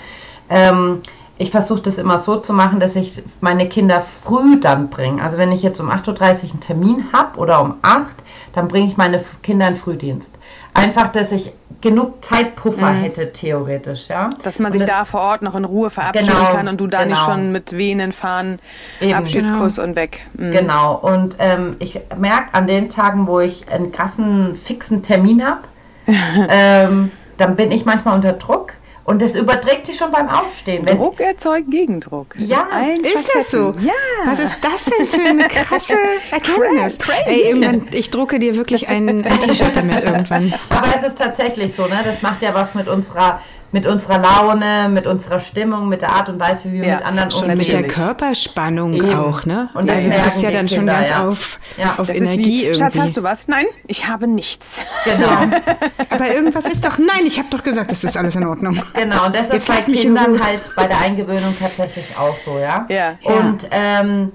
Ähm, 0.48 1.00
ich 1.38 1.50
versuche 1.50 1.80
das 1.80 1.96
immer 1.96 2.18
so 2.18 2.36
zu 2.36 2.52
machen, 2.52 2.80
dass 2.80 2.96
ich 2.96 3.22
meine 3.40 3.66
Kinder 3.66 4.02
früh 4.02 4.60
dann 4.60 4.90
bringe. 4.90 5.22
Also 5.22 5.38
wenn 5.38 5.52
ich 5.52 5.62
jetzt 5.62 5.80
um 5.80 5.90
8.30 5.90 6.08
Uhr 6.08 6.50
einen 6.50 6.60
Termin 6.60 7.04
habe 7.14 7.38
oder 7.38 7.62
um 7.62 7.76
8, 7.80 8.14
dann 8.52 8.69
bringe 8.69 8.88
ich 8.88 8.97
meine 8.97 9.25
Kinder 9.42 9.69
in 9.69 9.76
Frühdienst. 9.76 10.33
Einfach, 10.75 11.11
dass 11.12 11.33
ich 11.33 11.52
genug 11.80 12.25
Zeitpuffer 12.25 12.92
mhm. 12.92 12.99
hätte, 12.99 13.33
theoretisch, 13.33 14.09
ja. 14.09 14.30
Dass 14.42 14.59
man 14.59 14.73
sich 14.73 14.83
das, 14.83 14.90
da 14.90 15.04
vor 15.04 15.21
Ort 15.21 15.42
noch 15.42 15.54
in 15.54 15.64
Ruhe 15.64 15.90
verabschieden 15.90 16.33
genau, 16.33 16.52
kann 16.52 16.69
und 16.69 16.80
du 16.80 16.87
da 16.87 17.02
genau. 17.02 17.11
nicht 17.11 17.25
schon 17.25 17.52
mit 17.52 17.76
Venen 17.76 18.12
fahren, 18.12 18.61
Eben, 19.00 19.14
Abschiedskuss 19.14 19.76
genau. 19.76 19.88
und 19.88 19.97
weg. 19.97 20.23
Mhm. 20.35 20.52
Genau, 20.52 20.95
und 20.97 21.37
ähm, 21.38 21.76
ich 21.78 22.00
merke 22.16 22.54
an 22.54 22.66
den 22.66 22.90
Tagen, 22.90 23.26
wo 23.26 23.40
ich 23.40 23.69
einen 23.69 23.92
krassen, 23.92 24.57
fixen 24.57 25.02
Termin 25.02 25.45
habe, 25.45 25.62
ähm, 26.49 27.11
dann 27.38 27.57
bin 27.57 27.73
ich 27.73 27.85
manchmal 27.85 28.14
unter 28.14 28.35
Druck 28.35 28.73
und 29.04 29.21
das 29.23 29.35
überträgt 29.35 29.87
sich 29.87 29.97
schon 29.97 30.12
beim 30.12 30.28
Aufstehen. 30.28 30.85
Druck 30.87 31.21
erzeugt 31.21 31.71
Gegendruck. 31.71 32.35
Ja, 32.38 32.66
Ein 32.71 33.00
ist 33.00 33.12
Facetten. 33.12 33.40
das 33.40 33.50
so? 33.50 33.75
Ja. 33.87 33.92
Was 34.26 34.38
ist 34.38 34.57
das 34.62 34.85
denn 34.85 35.07
für 35.07 35.21
eine 35.28 35.49
krasse 35.49 35.95
Erkenntnis? 36.30 36.99
Crazy. 36.99 37.23
Ey, 37.26 37.40
irgendwann, 37.49 37.88
ich 37.92 38.11
drucke 38.11 38.38
dir 38.38 38.57
wirklich 38.57 38.88
ein, 38.88 39.09
ein 39.09 39.40
T-Shirt 39.40 39.75
damit 39.75 40.00
irgendwann. 40.00 40.54
Aber 40.71 40.88
es 41.00 41.09
ist 41.09 41.19
tatsächlich 41.19 41.75
so, 41.75 41.87
ne? 41.87 42.00
Das 42.04 42.23
macht 42.23 42.42
ja 42.42 42.54
was 42.54 42.75
mit 42.75 42.88
unserer 42.88 43.40
mit 43.72 43.86
unserer 43.86 44.18
Laune, 44.18 44.88
mit 44.88 45.06
unserer 45.06 45.40
Stimmung, 45.40 45.88
mit 45.88 46.02
der 46.02 46.12
Art 46.12 46.28
und 46.28 46.40
Weise, 46.40 46.72
wie 46.72 46.80
wir 46.80 46.88
ja, 46.88 46.96
mit 46.96 47.04
anderen 47.04 47.32
umgehen. 47.32 47.58
Mit 47.58 47.72
der 47.72 47.86
Körperspannung 47.86 48.94
Eben. 48.94 49.14
auch, 49.14 49.44
ne? 49.44 49.70
Und 49.74 49.90
also 49.90 50.10
das 50.10 50.36
ist 50.36 50.42
ja 50.42 50.50
dann 50.50 50.68
schon 50.68 50.86
ganz 50.86 51.08
ja. 51.08 51.28
auf, 51.28 51.58
ja. 51.76 51.94
auf 51.96 52.08
Energie 52.08 52.44
wie, 52.44 52.64
irgendwie. 52.64 52.78
Schatz, 52.78 52.98
hast 52.98 53.16
du 53.16 53.22
was? 53.22 53.46
Nein, 53.48 53.66
ich 53.86 54.08
habe 54.08 54.26
nichts. 54.26 54.84
Genau. 55.04 55.28
Aber 56.10 56.34
irgendwas 56.34 56.66
ist 56.66 56.84
doch, 56.84 56.98
nein, 56.98 57.24
ich 57.26 57.38
habe 57.38 57.48
doch 57.50 57.62
gesagt, 57.62 57.92
das 57.92 58.02
ist 58.02 58.16
alles 58.16 58.34
in 58.34 58.46
Ordnung. 58.46 58.82
Genau, 58.94 59.26
und 59.26 59.36
das 59.36 59.50
ist 59.50 59.68
bei 59.68 59.82
Kindern 59.82 60.42
halt 60.42 60.74
bei 60.74 60.86
der 60.86 60.98
Eingewöhnung 60.98 61.54
tatsächlich 61.58 62.06
auch 62.18 62.36
so, 62.44 62.58
ja? 62.58 62.86
Ja. 62.88 63.18
Und 63.22 63.68
ähm, 63.70 64.32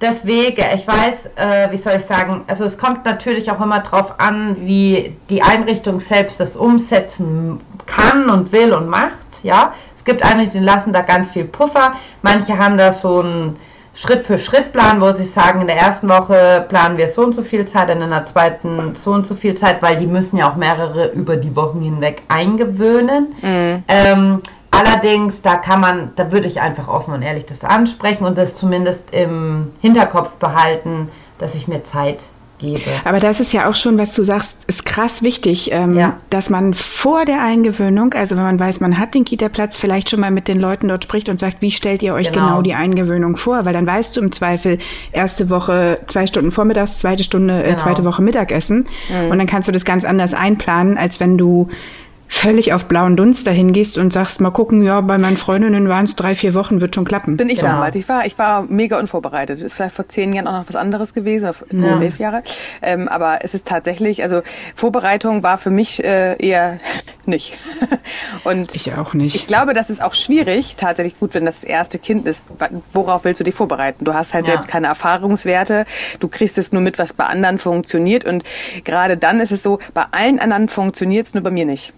deswegen, 0.00 0.62
ich 0.74 0.86
weiß, 0.86 1.30
äh, 1.36 1.70
wie 1.70 1.76
soll 1.76 1.94
ich 1.98 2.04
sagen, 2.06 2.42
also 2.46 2.64
es 2.64 2.78
kommt 2.78 3.04
natürlich 3.04 3.50
auch 3.50 3.60
immer 3.60 3.80
darauf 3.80 4.18
an, 4.18 4.56
wie 4.60 5.16
die 5.30 5.42
Einrichtung 5.42 6.00
selbst 6.00 6.40
das 6.40 6.56
umsetzen 6.56 7.60
kann 7.86 8.28
und 8.30 8.52
will 8.52 8.72
und 8.72 8.88
macht, 8.88 9.42
ja. 9.42 9.74
Es 9.94 10.04
gibt 10.04 10.22
einige, 10.22 10.50
die 10.50 10.58
lassen 10.58 10.92
da 10.92 11.00
ganz 11.00 11.30
viel 11.30 11.44
Puffer, 11.44 11.94
manche 12.22 12.58
haben 12.58 12.76
da 12.76 12.92
so 12.92 13.22
ein 13.22 13.56
Schritt 13.94 14.26
für 14.26 14.38
Schritt 14.38 14.72
planen, 14.72 15.00
wo 15.00 15.12
sie 15.12 15.24
sagen, 15.24 15.60
in 15.60 15.68
der 15.68 15.76
ersten 15.76 16.08
Woche 16.08 16.66
planen 16.68 16.98
wir 16.98 17.06
so 17.06 17.22
und 17.22 17.34
so 17.34 17.42
viel 17.42 17.64
Zeit, 17.64 17.88
dann 17.88 18.02
in 18.02 18.10
der 18.10 18.26
zweiten 18.26 18.96
so 18.96 19.12
und 19.12 19.24
so 19.24 19.36
viel 19.36 19.54
Zeit, 19.54 19.80
weil 19.82 19.96
die 19.96 20.06
müssen 20.06 20.36
ja 20.36 20.50
auch 20.50 20.56
mehrere 20.56 21.12
über 21.12 21.36
die 21.36 21.54
Wochen 21.54 21.80
hinweg 21.80 22.22
eingewöhnen. 22.28 23.34
Mhm. 23.40 23.84
Ähm, 23.86 24.40
allerdings, 24.78 25.42
da 25.42 25.56
kann 25.56 25.80
man, 25.80 26.12
da 26.16 26.32
würde 26.32 26.46
ich 26.46 26.60
einfach 26.60 26.88
offen 26.88 27.14
und 27.14 27.22
ehrlich 27.22 27.46
das 27.46 27.64
ansprechen 27.64 28.24
und 28.24 28.38
das 28.38 28.54
zumindest 28.54 29.12
im 29.12 29.72
Hinterkopf 29.80 30.30
behalten, 30.32 31.08
dass 31.38 31.54
ich 31.54 31.68
mir 31.68 31.84
Zeit 31.84 32.24
gebe. 32.58 32.80
Aber 33.04 33.20
das 33.20 33.40
ist 33.40 33.52
ja 33.52 33.68
auch 33.68 33.74
schon, 33.74 33.98
was 33.98 34.14
du 34.14 34.22
sagst, 34.22 34.64
ist 34.66 34.84
krass 34.84 35.22
wichtig, 35.22 35.70
ähm, 35.72 35.96
ja. 35.96 36.18
dass 36.30 36.50
man 36.50 36.74
vor 36.74 37.24
der 37.24 37.42
Eingewöhnung, 37.42 38.14
also 38.14 38.36
wenn 38.36 38.44
man 38.44 38.60
weiß, 38.60 38.80
man 38.80 38.98
hat 38.98 39.14
den 39.14 39.24
Kita-Platz, 39.24 39.76
vielleicht 39.76 40.10
schon 40.10 40.20
mal 40.20 40.30
mit 40.30 40.48
den 40.48 40.60
Leuten 40.60 40.88
dort 40.88 41.04
spricht 41.04 41.28
und 41.28 41.38
sagt, 41.38 41.62
wie 41.62 41.70
stellt 41.70 42.02
ihr 42.02 42.14
euch 42.14 42.32
genau, 42.32 42.46
genau 42.46 42.62
die 42.62 42.74
Eingewöhnung 42.74 43.36
vor? 43.36 43.64
Weil 43.64 43.72
dann 43.72 43.86
weißt 43.86 44.16
du 44.16 44.20
im 44.20 44.32
Zweifel, 44.32 44.78
erste 45.12 45.50
Woche 45.50 46.00
zwei 46.06 46.26
Stunden 46.26 46.52
vormittags, 46.52 46.98
zweite 46.98 47.24
Stunde, 47.24 47.54
äh, 47.54 47.62
genau. 47.62 47.74
äh, 47.74 47.76
zweite 47.76 48.04
Woche 48.04 48.22
Mittagessen. 48.22 48.86
Mhm. 49.08 49.30
Und 49.30 49.38
dann 49.38 49.46
kannst 49.46 49.68
du 49.68 49.72
das 49.72 49.84
ganz 49.84 50.04
anders 50.04 50.34
einplanen, 50.34 50.96
als 50.96 51.20
wenn 51.20 51.38
du 51.38 51.68
völlig 52.34 52.72
auf 52.72 52.86
blauen 52.86 53.16
Dunst 53.16 53.46
dahin 53.46 53.72
gehst 53.72 53.96
und 53.96 54.12
sagst, 54.12 54.40
mal 54.40 54.50
gucken, 54.50 54.82
ja, 54.82 55.00
bei 55.00 55.18
meinen 55.18 55.36
Freundinnen 55.36 55.88
waren 55.88 56.04
es 56.04 56.16
drei, 56.16 56.34
vier 56.34 56.54
Wochen, 56.54 56.80
wird 56.80 56.94
schon 56.94 57.04
klappen. 57.04 57.36
Bin 57.36 57.48
ich 57.48 57.60
genau. 57.60 57.72
damals. 57.72 57.94
Ich 57.96 58.08
war, 58.08 58.26
ich 58.26 58.38
war 58.38 58.62
mega 58.62 58.98
unvorbereitet. 58.98 59.60
Ist 59.60 59.74
vielleicht 59.74 59.94
vor 59.94 60.08
zehn 60.08 60.32
Jahren 60.32 60.46
auch 60.46 60.58
noch 60.58 60.68
was 60.68 60.76
anderes 60.76 61.14
gewesen, 61.14 61.50
ja. 61.72 62.00
elf 62.00 62.18
Jahre. 62.18 62.42
Ähm, 62.82 63.08
aber 63.08 63.38
es 63.42 63.54
ist 63.54 63.66
tatsächlich, 63.66 64.22
also 64.22 64.42
Vorbereitung 64.74 65.42
war 65.42 65.58
für 65.58 65.70
mich 65.70 66.02
äh, 66.04 66.36
eher 66.36 66.80
nicht. 67.26 67.56
und 68.44 68.74
ich 68.74 68.92
auch 68.92 69.14
nicht. 69.14 69.36
Ich 69.36 69.46
glaube, 69.46 69.72
das 69.72 69.88
ist 69.88 70.02
auch 70.02 70.14
schwierig, 70.14 70.76
tatsächlich 70.76 71.18
gut, 71.18 71.34
wenn 71.34 71.46
das, 71.46 71.60
das 71.60 71.64
erste 71.64 71.98
Kind 71.98 72.26
ist. 72.26 72.44
Worauf 72.92 73.24
willst 73.24 73.40
du 73.40 73.44
dich 73.44 73.54
vorbereiten? 73.54 74.04
Du 74.04 74.12
hast 74.12 74.34
halt 74.34 74.46
ja. 74.46 74.54
selbst 74.54 74.68
keine 74.68 74.88
Erfahrungswerte. 74.88 75.86
Du 76.20 76.28
kriegst 76.28 76.58
es 76.58 76.72
nur 76.72 76.82
mit, 76.82 76.98
was 76.98 77.12
bei 77.12 77.24
anderen 77.24 77.58
funktioniert. 77.58 78.24
Und 78.24 78.44
gerade 78.82 79.16
dann 79.16 79.40
ist 79.40 79.52
es 79.52 79.62
so, 79.62 79.78
bei 79.94 80.04
allen 80.10 80.40
anderen 80.40 80.68
funktioniert 80.68 81.26
es, 81.26 81.34
nur 81.34 81.42
bei 81.42 81.50
mir 81.50 81.64
nicht. 81.64 81.94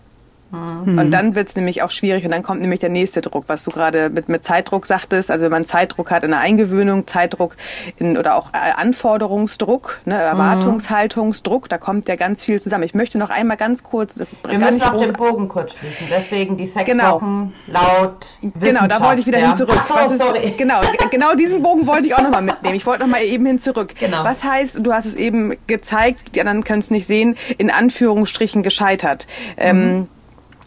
Mhm. 0.50 0.98
Und 0.98 1.10
dann 1.10 1.34
wird 1.34 1.48
es 1.48 1.56
nämlich 1.56 1.82
auch 1.82 1.90
schwierig 1.90 2.24
und 2.24 2.30
dann 2.30 2.42
kommt 2.42 2.60
nämlich 2.60 2.80
der 2.80 2.88
nächste 2.88 3.20
Druck, 3.20 3.44
was 3.48 3.64
du 3.64 3.70
gerade 3.70 4.10
mit, 4.10 4.28
mit 4.28 4.44
Zeitdruck 4.44 4.86
sagtest. 4.86 5.30
Also 5.30 5.44
wenn 5.44 5.50
man 5.50 5.64
Zeitdruck 5.64 6.10
hat 6.10 6.22
in 6.22 6.30
der 6.30 6.40
Eingewöhnung, 6.40 7.06
Zeitdruck 7.06 7.56
in, 7.96 8.16
oder 8.16 8.36
auch 8.36 8.50
äh, 8.52 8.72
Anforderungsdruck, 8.76 10.02
ne, 10.04 10.14
Erwartungshaltungsdruck, 10.14 11.68
da 11.68 11.78
kommt 11.78 12.08
ja 12.08 12.16
ganz 12.16 12.44
viel 12.44 12.60
zusammen. 12.60 12.84
Ich 12.84 12.94
möchte 12.94 13.18
noch 13.18 13.30
einmal 13.30 13.56
ganz 13.56 13.82
kurz, 13.82 14.14
das 14.14 14.30
Wir 14.48 14.58
müssen 14.58 14.82
auch 14.82 15.02
den 15.02 15.12
Bogen 15.14 15.48
kurz 15.48 15.74
schließen, 15.74 16.06
deswegen 16.10 16.56
die 16.56 16.66
sechs 16.66 16.88
genau. 16.88 17.20
Laut 17.66 18.26
Genau, 18.60 18.86
da 18.86 19.00
wollte 19.02 19.20
ich 19.20 19.26
wieder 19.26 19.38
ja. 19.38 19.48
hin 19.48 19.56
zurück. 19.56 19.80
Was 19.88 20.12
ist, 20.12 20.22
genau, 20.56 20.80
genau 21.10 21.34
diesen 21.34 21.62
Bogen 21.62 21.86
wollte 21.86 22.06
ich 22.06 22.14
auch 22.14 22.22
nochmal 22.22 22.42
mitnehmen. 22.42 22.74
Ich 22.74 22.86
wollte 22.86 23.02
nochmal 23.02 23.22
eben 23.22 23.46
hin 23.46 23.60
zurück. 23.60 23.94
Genau. 23.98 24.24
Was 24.24 24.44
heißt, 24.44 24.78
du 24.82 24.92
hast 24.92 25.06
es 25.06 25.14
eben 25.14 25.54
gezeigt, 25.66 26.34
die 26.34 26.40
anderen 26.40 26.64
können 26.64 26.80
es 26.80 26.90
nicht 26.90 27.06
sehen, 27.06 27.36
in 27.58 27.70
Anführungsstrichen 27.70 28.62
gescheitert. 28.62 29.26
Ähm, 29.56 29.76
mhm. 29.76 29.96
Ähm, 29.96 30.08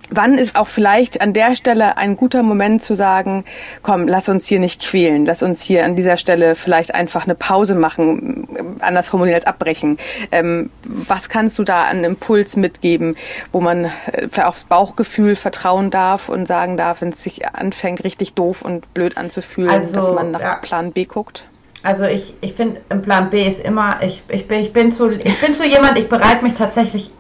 wann 0.10 0.38
ist 0.38 0.56
auch 0.56 0.68
vielleicht 0.68 1.22
an 1.22 1.34
der 1.34 1.56
Stelle 1.56 1.98
ein 1.98 2.18
guter 2.18 2.44
Moment 2.44 2.82
zu 2.82 2.96
sagen, 2.96 3.46
komm, 3.82 4.08
lass 4.08 4.30
uns 4.30 4.48
hier 4.48 4.60
nicht 4.60 4.82
quälen, 4.82 5.26
lass 5.26 5.44
uns 5.44 5.64
hier 5.64 5.86
an 5.86 5.96
dieser 5.96 6.18
Stelle 6.18 6.56
vielleicht 6.56 6.94
einfach 6.94 7.24
eine 7.24 7.36
Pause 7.36 7.76
machen, 7.76 8.48
anders 8.80 9.10
formuliert 9.10 9.36
als 9.36 9.46
abbrechen. 9.46 9.98
Ähm, 10.32 10.70
was 10.84 11.30
kannst 11.30 11.60
du 11.60 11.64
da 11.64 11.86
an 11.86 12.04
Impuls 12.04 12.56
mitgeben, 12.56 13.16
wo 13.52 13.62
man 13.62 13.86
äh, 13.86 14.42
aufs 14.42 14.64
Bauchgefühl 14.64 15.36
vertrauen 15.36 15.92
darf 15.92 16.30
und 16.30 16.48
sagen 16.48 16.78
darf, 16.78 17.02
wenn 17.02 17.10
es 17.10 17.24
sich 17.24 17.48
anfängt, 17.48 18.04
richtig 18.04 18.34
doof 18.34 18.62
und 18.62 18.94
blöd 18.94 19.18
anzufühlen, 19.18 19.70
also, 19.70 19.94
dass 19.94 20.12
man 20.12 20.32
nach 20.32 20.42
ja. 20.42 20.56
Plan 20.56 20.92
B 20.92 21.06
guckt? 21.06 21.46
Also 21.82 22.04
ich, 22.04 22.34
ich 22.42 22.54
finde, 22.54 22.82
im 22.90 23.02
Plan 23.02 23.30
B 23.30 23.48
ist 23.48 23.60
immer, 23.62 24.02
ich, 24.02 24.22
ich, 24.28 24.48
bin, 24.48 24.60
ich, 24.60 24.74
bin 24.74 24.92
zu, 24.92 25.12
ich 25.12 25.40
bin 25.40 25.54
so 25.54 25.64
jemand, 25.64 25.98
ich 25.98 26.10
bereite 26.10 26.44
mich 26.44 26.56
tatsächlich 26.56 27.12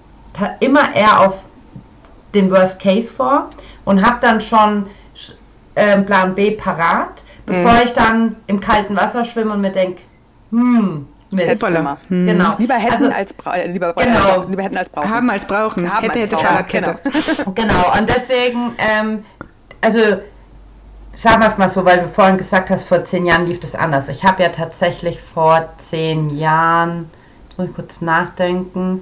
immer 0.59 0.95
eher 0.95 1.21
auf 1.21 1.35
den 2.33 2.51
Worst 2.51 2.81
Case 2.81 3.11
vor 3.11 3.49
und 3.85 4.05
habe 4.05 4.17
dann 4.21 4.41
schon 4.41 4.87
äh, 5.75 5.97
Plan 6.01 6.35
B 6.35 6.51
parat, 6.51 7.23
bevor 7.45 7.73
mhm. 7.73 7.81
ich 7.85 7.93
dann 7.93 8.35
im 8.47 8.59
kalten 8.59 8.95
Wasser 8.95 9.25
schwimme 9.25 9.53
und 9.53 9.61
mir 9.61 9.71
denke, 9.71 10.01
hm, 10.51 11.07
Mist. 11.31 11.61
Hm. 11.61 12.25
Genau. 12.25 12.55
Lieber 12.57 12.73
hätten 12.75 13.03
also, 13.03 13.11
als 13.11 13.33
bra 13.33 13.55
äh, 13.55 13.71
lieber, 13.71 13.93
genau. 13.93 14.45
lieber 14.49 14.63
hätten 14.63 14.77
als 14.77 14.89
brauchen. 14.89 15.09
Haben 15.09 15.29
als 15.29 15.45
brauchen. 15.45 15.93
Haben 15.93 16.03
hätte, 16.03 16.19
hätte 16.19 16.35
brauchen. 16.35 16.47
Fahrradkette. 16.47 16.99
Genau. 17.03 17.51
genau. 17.55 17.97
Und 17.97 18.09
deswegen, 18.09 18.71
ähm, 18.79 19.23
also 19.81 19.99
sagen 21.15 21.41
wir 21.41 21.49
es 21.49 21.57
mal 21.57 21.69
so, 21.69 21.85
weil 21.85 21.99
du 21.99 22.07
vorhin 22.07 22.37
gesagt 22.37 22.69
hast, 22.69 22.87
vor 22.87 23.05
zehn 23.05 23.25
Jahren 23.25 23.45
lief 23.45 23.59
das 23.59 23.75
anders. 23.75 24.07
Ich 24.07 24.23
habe 24.23 24.41
ja 24.41 24.49
tatsächlich 24.49 25.21
vor 25.21 25.69
zehn 25.77 26.35
Jahren, 26.35 27.09
jetzt 27.47 27.59
muss 27.59 27.69
ich 27.69 27.75
kurz 27.75 28.01
nachdenken, 28.01 29.01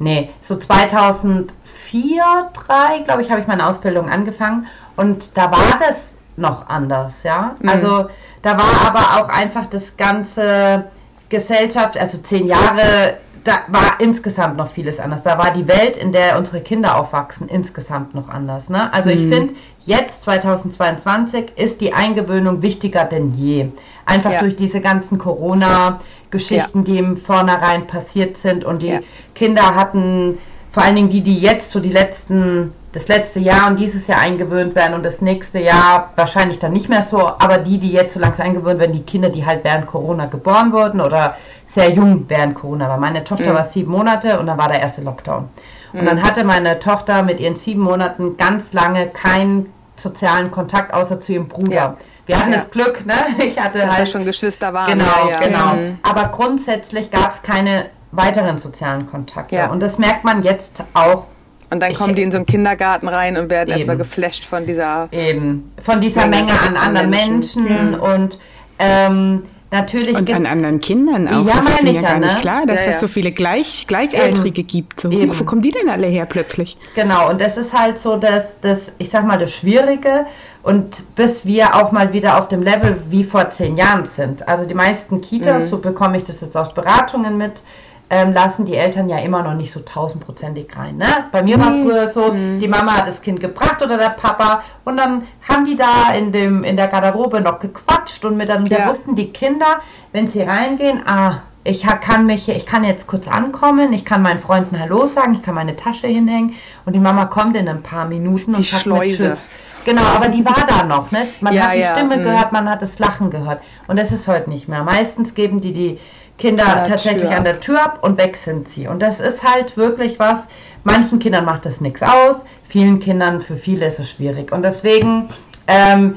nee, 0.00 0.30
so 0.40 0.56
2000 0.56 1.52
vier, 1.90 2.24
drei, 2.54 3.00
glaube 3.00 3.22
ich, 3.22 3.30
habe 3.30 3.40
ich 3.40 3.48
meine 3.48 3.68
Ausbildung 3.68 4.08
angefangen 4.08 4.66
und 4.96 5.36
da 5.36 5.50
war 5.50 5.78
das 5.80 6.12
noch 6.36 6.68
anders, 6.68 7.22
ja. 7.24 7.56
Mhm. 7.60 7.68
Also 7.68 8.08
da 8.42 8.56
war 8.56 8.86
aber 8.86 9.20
auch 9.20 9.28
einfach 9.28 9.66
das 9.66 9.96
ganze 9.96 10.84
Gesellschaft, 11.28 11.98
also 11.98 12.18
zehn 12.18 12.46
Jahre, 12.46 13.16
da 13.42 13.60
war 13.68 13.98
insgesamt 13.98 14.56
noch 14.56 14.68
vieles 14.70 15.00
anders. 15.00 15.22
Da 15.24 15.36
war 15.36 15.52
die 15.52 15.66
Welt, 15.66 15.96
in 15.96 16.12
der 16.12 16.38
unsere 16.38 16.60
Kinder 16.60 16.96
aufwachsen, 16.96 17.48
insgesamt 17.48 18.14
noch 18.14 18.28
anders. 18.28 18.68
Ne? 18.68 18.92
Also 18.92 19.10
mhm. 19.10 19.16
ich 19.16 19.34
finde, 19.34 19.54
jetzt 19.84 20.22
2022 20.24 21.52
ist 21.56 21.80
die 21.80 21.92
Eingewöhnung 21.92 22.62
wichtiger 22.62 23.04
denn 23.04 23.34
je. 23.34 23.68
Einfach 24.06 24.32
ja. 24.32 24.40
durch 24.40 24.56
diese 24.56 24.80
ganzen 24.80 25.18
Corona-Geschichten, 25.18 26.78
ja. 26.80 26.84
die 26.84 26.98
im 26.98 27.16
Vornherein 27.16 27.86
passiert 27.86 28.36
sind 28.36 28.64
und 28.64 28.82
die 28.82 28.88
ja. 28.88 29.00
Kinder 29.34 29.74
hatten 29.74 30.38
vor 30.72 30.82
allen 30.82 30.96
Dingen 30.96 31.08
die, 31.08 31.22
die 31.22 31.38
jetzt 31.38 31.70
so 31.70 31.80
die 31.80 31.90
letzten, 31.90 32.72
das 32.92 33.08
letzte 33.08 33.40
Jahr 33.40 33.68
und 33.68 33.78
dieses 33.78 34.06
Jahr 34.06 34.20
eingewöhnt 34.20 34.74
werden 34.74 34.94
und 34.94 35.02
das 35.02 35.20
nächste 35.20 35.58
Jahr 35.58 36.10
wahrscheinlich 36.16 36.58
dann 36.58 36.72
nicht 36.72 36.88
mehr 36.88 37.02
so, 37.02 37.18
aber 37.20 37.58
die, 37.58 37.78
die 37.78 37.92
jetzt 37.92 38.14
so 38.14 38.20
langsam 38.20 38.46
eingewöhnt 38.46 38.78
werden, 38.78 38.92
die 38.92 39.02
Kinder, 39.02 39.28
die 39.28 39.44
halt 39.44 39.64
während 39.64 39.86
Corona 39.86 40.26
geboren 40.26 40.72
wurden 40.72 41.00
oder 41.00 41.36
sehr 41.74 41.90
jung 41.90 42.24
während 42.28 42.54
Corona 42.54 42.88
war. 42.88 42.98
Meine 42.98 43.24
Tochter 43.24 43.52
mhm. 43.52 43.56
war 43.56 43.64
sieben 43.64 43.90
Monate 43.90 44.38
und 44.38 44.46
dann 44.46 44.58
war 44.58 44.68
der 44.68 44.80
erste 44.80 45.02
Lockdown. 45.02 45.48
Und 45.92 46.02
mhm. 46.02 46.06
dann 46.06 46.22
hatte 46.22 46.44
meine 46.44 46.78
Tochter 46.78 47.22
mit 47.22 47.40
ihren 47.40 47.56
sieben 47.56 47.80
Monaten 47.80 48.36
ganz 48.36 48.72
lange 48.72 49.08
keinen 49.08 49.72
sozialen 49.96 50.50
Kontakt 50.50 50.94
außer 50.94 51.20
zu 51.20 51.32
ihrem 51.32 51.48
Bruder. 51.48 51.74
Ja. 51.74 51.96
Wir 52.26 52.38
hatten 52.38 52.52
ja. 52.52 52.58
das 52.58 52.70
Glück, 52.70 53.04
ne? 53.06 53.14
Ich 53.44 53.58
hatte 53.58 53.78
Dass 53.78 53.98
halt 53.98 54.08
schon 54.08 54.24
Geschwister 54.24 54.72
waren. 54.72 54.98
Genau, 54.98 55.28
ja, 55.28 55.38
genau. 55.40 55.74
Mhm. 55.74 55.98
Aber 56.02 56.28
grundsätzlich 56.28 57.10
gab 57.10 57.32
es 57.32 57.42
keine 57.42 57.86
weiteren 58.12 58.58
sozialen 58.58 59.06
Kontakte. 59.06 59.56
Ja. 59.56 59.70
Und 59.70 59.80
das 59.80 59.98
merkt 59.98 60.24
man 60.24 60.42
jetzt 60.42 60.82
auch. 60.94 61.26
Und 61.70 61.80
dann 61.80 61.94
kommen 61.94 62.16
die 62.16 62.22
in 62.22 62.32
so 62.32 62.36
einen 62.36 62.46
Kindergarten 62.46 63.06
rein 63.06 63.36
und 63.36 63.48
werden 63.48 63.70
erstmal 63.70 63.96
geflasht 63.96 64.44
von 64.44 64.66
dieser 64.66 65.08
eben 65.12 65.72
von 65.84 66.00
dieser 66.00 66.26
Menge, 66.26 66.46
Menge 66.46 66.60
an 66.60 66.76
anderen 66.76 67.10
Menschen, 67.10 67.64
Menschen. 67.64 67.90
Mhm. 67.92 68.00
und 68.00 68.40
ähm, 68.80 69.42
natürlich 69.70 70.16
und 70.16 70.28
an 70.32 70.46
anderen 70.46 70.80
Kindern 70.80 71.28
auch. 71.28 71.46
Ja, 71.46 71.56
das 71.56 71.66
ist 71.66 71.82
mir 71.84 71.92
ja 71.92 72.02
gar 72.02 72.18
ne? 72.18 72.26
nicht 72.26 72.38
klar, 72.38 72.66
dass 72.66 72.84
ja, 72.84 72.90
es 72.90 73.00
so 73.00 73.06
viele 73.06 73.30
Gleich, 73.30 73.86
Gleichaltrige 73.86 74.62
eben. 74.62 74.66
gibt. 74.66 75.00
So, 75.00 75.12
wo 75.12 75.44
kommen 75.44 75.62
die 75.62 75.70
denn 75.70 75.88
alle 75.88 76.08
her 76.08 76.26
plötzlich? 76.26 76.76
Genau, 76.96 77.30
und 77.30 77.40
das 77.40 77.56
ist 77.56 77.72
halt 77.72 77.98
so, 77.98 78.16
dass 78.16 78.58
das, 78.60 78.90
ich 78.98 79.10
sag 79.10 79.24
mal, 79.24 79.38
das 79.38 79.52
Schwierige 79.52 80.26
und 80.62 81.14
bis 81.14 81.44
wir 81.46 81.74
auch 81.74 81.92
mal 81.92 82.12
wieder 82.12 82.38
auf 82.38 82.48
dem 82.48 82.62
Level 82.62 83.00
wie 83.10 83.24
vor 83.24 83.48
zehn 83.50 83.76
Jahren 83.76 84.04
sind. 84.04 84.46
Also 84.48 84.64
die 84.64 84.74
meisten 84.74 85.20
Kitas, 85.20 85.64
mhm. 85.64 85.68
so 85.68 85.78
bekomme 85.78 86.16
ich 86.18 86.24
das 86.24 86.40
jetzt 86.40 86.56
aus 86.56 86.74
Beratungen 86.74 87.38
mit, 87.38 87.62
ähm, 88.10 88.32
lassen 88.32 88.64
die 88.66 88.74
Eltern 88.74 89.08
ja 89.08 89.18
immer 89.18 89.42
noch 89.42 89.54
nicht 89.54 89.72
so 89.72 89.80
tausendprozentig 89.80 90.66
rein. 90.76 90.96
Ne? 90.96 91.06
Bei 91.30 91.42
mir 91.42 91.58
war 91.60 91.68
es 91.68 91.82
früher 91.82 92.08
so, 92.08 92.32
mhm. 92.32 92.58
die 92.58 92.66
Mama 92.66 92.92
hat 92.94 93.06
das 93.06 93.22
Kind 93.22 93.40
gebracht 93.40 93.80
oder 93.82 93.96
der 93.96 94.10
Papa 94.10 94.64
und 94.84 94.96
dann 94.96 95.22
haben 95.48 95.64
die 95.64 95.76
da 95.76 96.12
in, 96.12 96.32
dem, 96.32 96.64
in 96.64 96.76
der 96.76 96.88
Garderobe 96.88 97.40
noch 97.40 97.60
gequatscht 97.60 98.24
und 98.24 98.36
miteinander 98.36 98.80
ja. 98.80 98.88
wussten 98.88 99.14
die 99.14 99.32
Kinder, 99.32 99.80
wenn 100.12 100.26
sie 100.26 100.42
reingehen, 100.42 101.06
ah, 101.06 101.42
ich 101.62 101.86
kann 102.00 102.26
mich, 102.26 102.48
ich 102.48 102.66
kann 102.66 102.82
jetzt 102.84 103.06
kurz 103.06 103.28
ankommen, 103.28 103.92
ich 103.92 104.04
kann 104.04 104.22
meinen 104.22 104.40
Freunden 104.40 104.80
Hallo 104.80 105.06
sagen, 105.06 105.34
ich 105.34 105.42
kann 105.42 105.54
meine 105.54 105.76
Tasche 105.76 106.08
hinhängen 106.08 106.54
und 106.86 106.94
die 106.94 107.00
Mama 107.00 107.26
kommt 107.26 107.56
in 107.56 107.68
ein 107.68 107.82
paar 107.82 108.06
Minuten 108.06 108.52
die 108.52 108.58
und 108.58 108.66
sagt 108.66 108.82
Schleuse. 108.82 109.36
Genau, 109.84 110.02
aber 110.02 110.28
die 110.28 110.44
war 110.44 110.66
da 110.66 110.84
noch, 110.84 111.10
ne? 111.10 111.26
Man 111.40 111.54
ja, 111.54 111.62
hat 111.62 111.74
die 111.74 111.80
ja, 111.80 111.96
Stimme 111.96 112.16
mh. 112.16 112.22
gehört, 112.22 112.52
man 112.52 112.68
hat 112.68 112.82
das 112.82 112.98
Lachen 112.98 113.30
gehört. 113.30 113.62
Und 113.86 113.98
das 113.98 114.12
ist 114.12 114.28
heute 114.28 114.50
nicht 114.50 114.68
mehr. 114.68 114.84
Meistens 114.84 115.34
geben 115.34 115.60
die 115.60 115.72
die 115.72 115.98
Kinder 116.40 116.86
tatsächlich 116.88 117.28
Tür. 117.28 117.36
an 117.36 117.44
der 117.44 117.60
Tür 117.60 117.84
ab 117.84 117.98
und 118.00 118.18
weg 118.18 118.36
sind 118.36 118.68
sie. 118.68 118.88
Und 118.88 119.00
das 119.00 119.20
ist 119.20 119.42
halt 119.42 119.76
wirklich 119.76 120.18
was, 120.18 120.48
manchen 120.84 121.18
Kindern 121.18 121.44
macht 121.44 121.66
das 121.66 121.80
nichts 121.80 122.02
aus, 122.02 122.36
vielen 122.68 122.98
Kindern, 122.98 123.42
für 123.42 123.56
viele 123.56 123.86
ist 123.86 124.00
es 124.00 124.10
schwierig. 124.10 124.50
Und 124.50 124.62
deswegen, 124.62 125.28
ähm, 125.66 126.16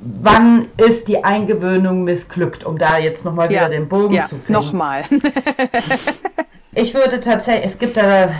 wann 0.00 0.66
ist 0.76 1.06
die 1.06 1.22
Eingewöhnung 1.22 2.02
missglückt, 2.02 2.64
um 2.64 2.76
da 2.76 2.98
jetzt 2.98 3.24
nochmal 3.24 3.50
ja. 3.52 3.60
wieder 3.60 3.70
den 3.70 3.88
Bogen 3.88 4.14
ja, 4.14 4.24
zu 4.24 4.36
kriegen? 4.36 4.52
Nochmal. 4.52 5.04
ich 6.72 6.92
würde 6.94 7.20
tatsächlich, 7.20 7.72
es 7.72 7.78
gibt 7.78 7.96
da 7.96 8.24
äh, 8.24 8.30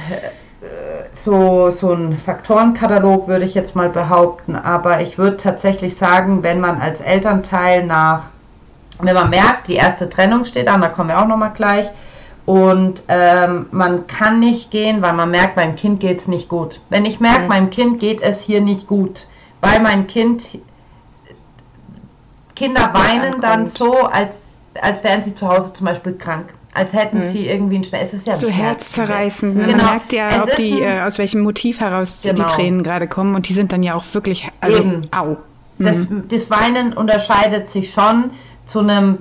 so, 1.13 1.71
so 1.71 1.93
einen 1.93 2.19
Faktorenkatalog, 2.19 3.29
würde 3.29 3.45
ich 3.45 3.55
jetzt 3.55 3.77
mal 3.77 3.91
behaupten, 3.91 4.57
aber 4.57 5.03
ich 5.03 5.19
würde 5.19 5.37
tatsächlich 5.37 5.95
sagen, 5.95 6.43
wenn 6.43 6.59
man 6.59 6.81
als 6.81 7.01
Elternteil 7.01 7.87
nach 7.87 8.34
wenn 9.01 9.15
man 9.15 9.31
merkt, 9.31 9.69
die 9.69 9.75
erste 9.75 10.09
Trennung 10.09 10.45
steht 10.45 10.69
an, 10.69 10.81
da 10.81 10.89
kommen 10.89 11.09
wir 11.09 11.21
auch 11.21 11.27
nochmal 11.27 11.53
gleich, 11.55 11.87
und 12.47 13.03
ähm, 13.09 13.67
man 13.71 14.07
kann 14.07 14.39
nicht 14.39 14.71
gehen, 14.71 15.01
weil 15.01 15.15
man 15.15 15.31
merkt, 15.31 15.57
meinem 15.57 15.77
Kind 15.77 16.01
geht 16.01 16.21
es 16.21 16.29
nicht 16.29 16.49
gut. 16.49 16.81
Wenn 16.91 17.07
ich 17.07 17.19
merke, 17.19 17.43
mhm. 17.43 17.49
meinem 17.49 17.71
Kind 17.71 18.01
geht 18.01 18.21
es 18.21 18.41
hier 18.41 18.61
nicht 18.61 18.87
gut, 18.87 19.27
weil 19.63 19.81
mein 19.81 20.07
Kind, 20.07 20.59
Kinder 22.55 22.93
weinen 22.93 23.41
dann 23.41 23.67
so, 23.67 23.95
als, 23.95 24.35
als 24.81 25.03
wären 25.03 25.23
sie 25.23 25.35
zu 25.35 25.49
Hause 25.49 25.73
zum 25.73 25.87
Beispiel 25.87 26.15
krank. 26.15 26.53
Als 26.75 26.93
hätten 26.93 27.19
mhm. 27.19 27.31
sie 27.31 27.47
irgendwie 27.47 27.77
einen 27.77 27.85
Schmerz. 27.85 28.09
Es 28.09 28.15
ist 28.15 28.27
ja 28.27 28.37
so 28.37 28.49
herzzerreißend. 28.49 29.57
Ne? 29.57 29.67
Genau. 29.67 29.77
Man 29.77 29.87
merkt 29.87 30.13
ja, 30.13 30.43
ob 30.43 30.57
die, 30.57 30.81
äh, 30.81 31.03
aus 31.03 31.19
welchem 31.19 31.41
Motiv 31.41 31.81
heraus 31.81 32.19
genau. 32.23 32.35
die 32.35 32.53
Tränen 32.53 32.83
gerade 32.83 33.07
kommen. 33.07 33.37
Und 33.37 33.49
die 33.49 33.53
sind 33.53 33.73
dann 33.73 33.83
ja 33.83 33.95
auch 33.95 34.05
wirklich, 34.13 34.51
also, 34.61 34.79
Eben. 34.79 35.01
au. 35.13 35.37
Mhm. 35.79 35.85
Das, 35.85 35.97
das 36.29 36.51
Weinen 36.51 36.93
unterscheidet 36.93 37.71
sich 37.71 37.93
schon 37.93 38.33
zu 38.67 38.81
einem 38.81 39.19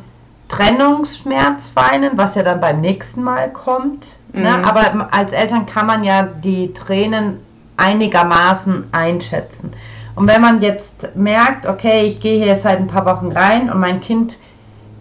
Trennungsschmerz 0.47 1.71
weinen, 1.75 2.11
was 2.17 2.35
ja 2.35 2.43
dann 2.43 2.61
beim 2.61 2.81
nächsten 2.81 3.23
Mal 3.23 3.51
kommt. 3.51 4.17
Ne? 4.31 4.39
Mhm. 4.39 4.43
Ne? 4.43 4.67
Aber 4.67 5.07
als 5.11 5.31
Eltern 5.31 5.65
kann 5.65 5.87
man 5.87 6.03
ja 6.03 6.23
die 6.23 6.73
Tränen 6.73 7.39
einigermaßen 7.77 8.85
einschätzen. 8.91 9.71
Und 10.15 10.27
wenn 10.27 10.41
man 10.41 10.61
jetzt 10.61 11.15
merkt, 11.15 11.65
okay, 11.65 12.05
ich 12.05 12.19
gehe 12.19 12.43
hier 12.43 12.55
seit 12.55 12.77
ein 12.77 12.87
paar 12.87 13.05
Wochen 13.05 13.31
rein 13.31 13.71
und 13.71 13.79
mein 13.79 13.99
Kind 13.99 14.37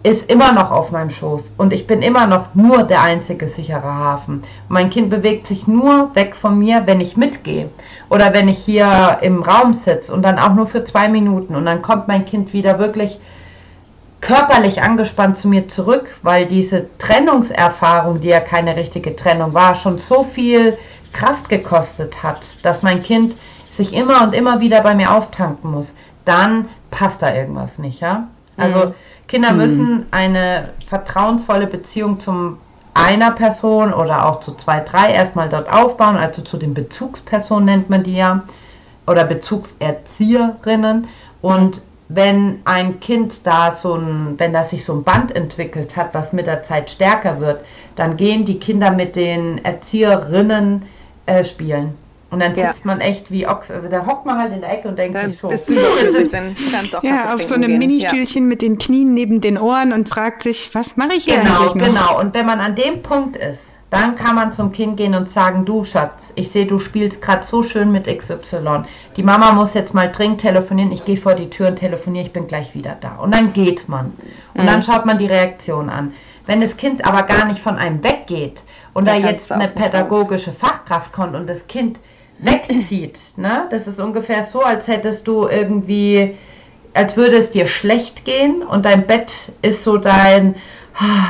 ist 0.01 0.29
immer 0.29 0.51
noch 0.51 0.69
auf 0.71 0.91
meinem 0.91 1.11
Schoß 1.11 1.53
und 1.57 1.71
ich 1.71 1.87
bin 1.87 2.01
immer 2.01 2.27
noch 2.27 2.55
nur 2.55 2.83
der 2.83 3.03
einzige 3.03 3.47
sichere 3.47 3.83
Hafen. 3.83 4.35
Und 4.67 4.69
mein 4.69 4.89
Kind 4.89 5.09
bewegt 5.09 5.47
sich 5.47 5.65
nur 5.65 6.13
weg 6.13 6.35
von 6.35 6.59
mir, 6.59 6.83
wenn 6.85 6.99
ich 6.99 7.15
mitgehe 7.15 7.69
oder 8.09 8.33
wenn 8.33 8.49
ich 8.49 8.57
hier 8.57 9.19
im 9.21 9.43
Raum 9.43 9.75
sitze 9.75 10.13
und 10.13 10.23
dann 10.23 10.39
auch 10.39 10.53
nur 10.55 10.67
für 10.67 10.83
zwei 10.83 11.07
Minuten 11.07 11.55
und 11.55 11.65
dann 11.65 11.81
kommt 11.81 12.09
mein 12.09 12.25
Kind 12.25 12.51
wieder 12.51 12.79
wirklich 12.79 13.19
körperlich 14.23 14.81
angespannt 14.81 15.37
zu 15.37 15.49
mir 15.49 15.67
zurück, 15.67 16.07
weil 16.21 16.45
diese 16.45 16.87
Trennungserfahrung, 16.97 18.21
die 18.21 18.29
ja 18.29 18.39
keine 18.39 18.77
richtige 18.77 19.15
Trennung 19.17 19.53
war, 19.53 19.75
schon 19.75 19.99
so 19.99 20.23
viel 20.23 20.77
Kraft 21.11 21.49
gekostet 21.49 22.23
hat, 22.23 22.57
dass 22.63 22.81
mein 22.81 23.03
Kind 23.03 23.35
sich 23.69 23.93
immer 23.93 24.23
und 24.23 24.33
immer 24.33 24.61
wieder 24.61 24.81
bei 24.81 24.95
mir 24.95 25.13
auftanken 25.13 25.71
muss, 25.71 25.93
dann 26.23 26.69
passt 26.89 27.21
da 27.21 27.35
irgendwas 27.35 27.79
nicht, 27.79 27.99
ja? 27.99 28.27
Also 28.55 28.77
mhm. 28.77 28.93
Kinder 29.27 29.51
mhm. 29.51 29.57
müssen 29.57 30.05
eine 30.11 30.69
vertrauensvolle 30.87 31.67
Beziehung 31.67 32.19
zum 32.19 32.59
einer 32.93 33.31
Person 33.31 33.93
oder 33.93 34.25
auch 34.25 34.39
zu 34.39 34.53
zwei, 34.55 34.79
drei 34.79 35.11
erstmal 35.11 35.49
dort 35.49 35.69
aufbauen, 35.69 36.15
also 36.15 36.43
zu 36.43 36.55
den 36.55 36.73
Bezugspersonen 36.73 37.65
nennt 37.65 37.89
man 37.89 38.03
die 38.03 38.15
ja, 38.15 38.43
oder 39.05 39.25
Bezugserzieherinnen 39.25 41.09
und 41.41 41.81
wenn 42.09 42.59
ein 42.65 42.99
Kind 42.99 43.45
da 43.45 43.71
so 43.71 43.95
ein, 43.95 44.35
wenn 44.37 44.53
da 44.53 44.63
sich 44.63 44.85
so 44.85 44.93
ein 44.93 45.03
Band 45.03 45.35
entwickelt 45.35 45.95
hat, 45.95 46.13
was 46.13 46.33
mit 46.33 46.47
der 46.47 46.63
Zeit 46.63 46.89
stärker 46.89 47.39
wird, 47.39 47.63
dann 47.95 48.17
gehen 48.17 48.45
die 48.45 48.59
Kinder 48.59 48.91
mit 48.91 49.15
den 49.15 49.63
Erzieherinnen 49.63 50.83
äh, 51.25 51.43
spielen. 51.43 51.95
Und 52.29 52.39
dann 52.41 52.55
sitzt 52.55 52.79
ja. 52.79 52.85
man 52.85 52.99
echt 52.99 53.29
wie 53.29 53.47
Ochs, 53.47 53.67
da 53.67 54.05
hockt 54.07 54.25
man 54.25 54.39
halt 54.39 54.53
in 54.53 54.61
der 54.61 54.73
Ecke 54.73 54.87
und 54.87 54.97
denkt 54.97 55.19
sich 55.19 55.39
so. 55.39 55.49
Ist 55.49 55.69
überflüssig, 55.69 56.29
dann 56.29 56.55
kannst 56.71 56.95
auch 56.95 57.03
Ja, 57.03 57.31
auf 57.31 57.43
so 57.43 57.53
einem 57.53 57.77
Ministühlchen 57.77 58.45
ja. 58.45 58.49
mit 58.49 58.63
den 58.63 58.79
Knien 58.79 59.13
neben 59.13 59.39
den 59.39 59.59
Ohren 59.59 59.93
und 59.93 60.09
fragt 60.09 60.41
sich, 60.41 60.73
was 60.73 60.97
mache 60.97 61.13
ich 61.13 61.25
hier 61.25 61.37
genau, 61.37 61.61
eigentlich 61.61 61.75
noch? 61.75 61.85
Genau, 61.85 62.19
und 62.19 62.33
wenn 62.33 62.47
man 62.47 62.59
an 62.59 62.75
dem 62.75 63.03
Punkt 63.03 63.37
ist, 63.37 63.61
dann 63.93 64.15
kann 64.15 64.35
man 64.35 64.51
zum 64.51 64.71
Kind 64.71 64.97
gehen 64.97 65.13
und 65.13 65.29
sagen, 65.29 65.65
du 65.65 65.85
Schatz, 65.85 66.33
ich 66.35 66.49
sehe, 66.49 66.65
du 66.65 66.79
spielst 66.79 67.21
gerade 67.21 67.45
so 67.45 67.61
schön 67.61 67.91
mit 67.91 68.05
XY. 68.05 68.85
Die 69.15 69.23
Mama 69.23 69.51
muss 69.51 69.73
jetzt 69.73 69.93
mal 69.93 70.11
dringend 70.11 70.41
telefonieren, 70.41 70.91
ich 70.91 71.05
gehe 71.05 71.17
vor 71.17 71.35
die 71.35 71.49
Tür 71.49 71.67
und 71.67 71.75
telefoniere, 71.77 72.25
ich 72.25 72.33
bin 72.33 72.47
gleich 72.47 72.73
wieder 72.73 72.97
da. 72.99 73.17
Und 73.17 73.33
dann 73.35 73.53
geht 73.53 73.87
man. 73.87 74.13
Und 74.53 74.63
mhm. 74.63 74.67
dann 74.67 74.83
schaut 74.83 75.05
man 75.05 75.19
die 75.19 75.27
Reaktion 75.27 75.89
an. 75.89 76.13
Wenn 76.45 76.59
das 76.59 76.75
Kind 76.75 77.05
aber 77.05 77.23
gar 77.23 77.45
nicht 77.45 77.61
von 77.61 77.77
einem 77.77 78.03
weggeht 78.03 78.61
und 78.93 79.07
da 79.07 79.15
jetzt 79.15 79.51
eine 79.51 79.67
pädagogische 79.67 80.49
raus. 80.49 80.59
Fachkraft 80.59 81.13
kommt 81.13 81.35
und 81.35 81.47
das 81.47 81.67
Kind 81.67 81.99
wegzieht, 82.39 83.19
ne? 83.37 83.67
das 83.69 83.87
ist 83.87 83.99
ungefähr 83.99 84.43
so, 84.43 84.61
als 84.61 84.87
hättest 84.87 85.27
du 85.27 85.47
irgendwie, 85.47 86.35
als 86.93 87.15
würde 87.15 87.37
es 87.37 87.51
dir 87.51 87.67
schlecht 87.67 88.25
gehen 88.25 88.63
und 88.63 88.85
dein 88.85 89.07
Bett 89.07 89.53
ist 89.61 89.83
so 89.83 89.97
dein 89.97 90.55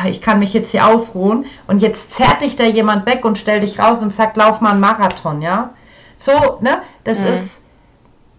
ich 0.09 0.21
kann 0.21 0.39
mich 0.39 0.53
jetzt 0.53 0.71
hier 0.71 0.87
ausruhen 0.87 1.45
und 1.67 1.81
jetzt 1.81 2.11
zerrt 2.11 2.41
dich 2.41 2.55
da 2.55 2.65
jemand 2.65 3.05
weg 3.05 3.25
und 3.25 3.37
stell 3.37 3.61
dich 3.61 3.79
raus 3.79 4.01
und 4.01 4.13
sagt, 4.13 4.37
lauf 4.37 4.61
mal 4.61 4.71
einen 4.71 4.79
Marathon, 4.79 5.41
ja? 5.41 5.73
So, 6.17 6.59
ne? 6.61 6.81
Das 7.03 7.19
mhm. 7.19 7.25
ist 7.25 7.62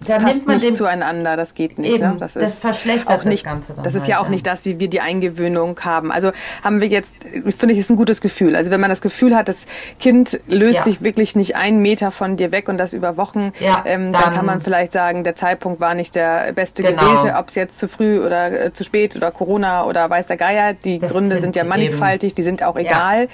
das 0.00 0.08
da 0.08 0.18
passt 0.18 0.46
nicht 0.46 0.76
zueinander, 0.76 1.36
das 1.36 1.54
geht 1.54 1.78
nicht. 1.78 1.98
Ne? 1.98 2.06
Eben, 2.06 2.14
ne? 2.14 2.16
das, 2.20 2.34
das 2.34 2.60
verschlechtert 2.60 3.08
auch 3.08 3.24
nicht, 3.24 3.44
das 3.44 3.52
Ganze. 3.52 3.72
Dann 3.72 3.84
das 3.84 3.94
ist 3.94 4.02
halt, 4.02 4.10
ja 4.10 4.18
auch 4.18 4.28
nicht 4.28 4.46
das, 4.46 4.64
wie 4.64 4.78
wir 4.78 4.88
die 4.88 5.00
Eingewöhnung 5.00 5.78
haben. 5.80 6.12
Also 6.12 6.32
haben 6.62 6.80
wir 6.80 6.88
jetzt, 6.88 7.16
finde 7.56 7.72
ich, 7.72 7.78
ist 7.78 7.90
ein 7.90 7.96
gutes 7.96 8.20
Gefühl. 8.20 8.54
Also 8.56 8.70
wenn 8.70 8.80
man 8.80 8.90
das 8.90 9.00
Gefühl 9.00 9.34
hat, 9.34 9.48
das 9.48 9.66
Kind 9.98 10.40
löst 10.46 10.80
ja. 10.80 10.84
sich 10.84 11.02
wirklich 11.02 11.36
nicht 11.36 11.56
einen 11.56 11.80
Meter 11.80 12.10
von 12.10 12.36
dir 12.36 12.52
weg 12.52 12.68
und 12.68 12.78
das 12.78 12.92
über 12.92 13.16
Wochen, 13.16 13.52
ja, 13.60 13.82
ähm, 13.86 14.12
dann, 14.12 14.22
dann, 14.22 14.34
kann 14.34 14.46
man 14.46 14.60
vielleicht 14.60 14.92
sagen, 14.92 15.24
der 15.24 15.36
Zeitpunkt 15.36 15.80
war 15.80 15.94
nicht 15.94 16.14
der 16.14 16.52
beste 16.52 16.82
genau. 16.82 17.02
gewählte, 17.02 17.38
ob 17.38 17.48
es 17.48 17.54
jetzt 17.54 17.78
zu 17.78 17.88
früh 17.88 18.20
oder 18.20 18.66
äh, 18.66 18.72
zu 18.72 18.84
spät 18.84 19.16
oder 19.16 19.30
Corona 19.30 19.86
oder 19.86 20.08
weiß 20.10 20.26
der 20.26 20.36
Geier. 20.36 20.74
Die 20.74 20.98
das 20.98 21.10
Gründe 21.10 21.40
sind 21.40 21.56
ja 21.56 21.64
mannigfaltig, 21.64 22.32
eben. 22.32 22.36
die 22.36 22.42
sind 22.42 22.62
auch 22.62 22.76
egal. 22.76 23.22
Ja. 23.22 23.28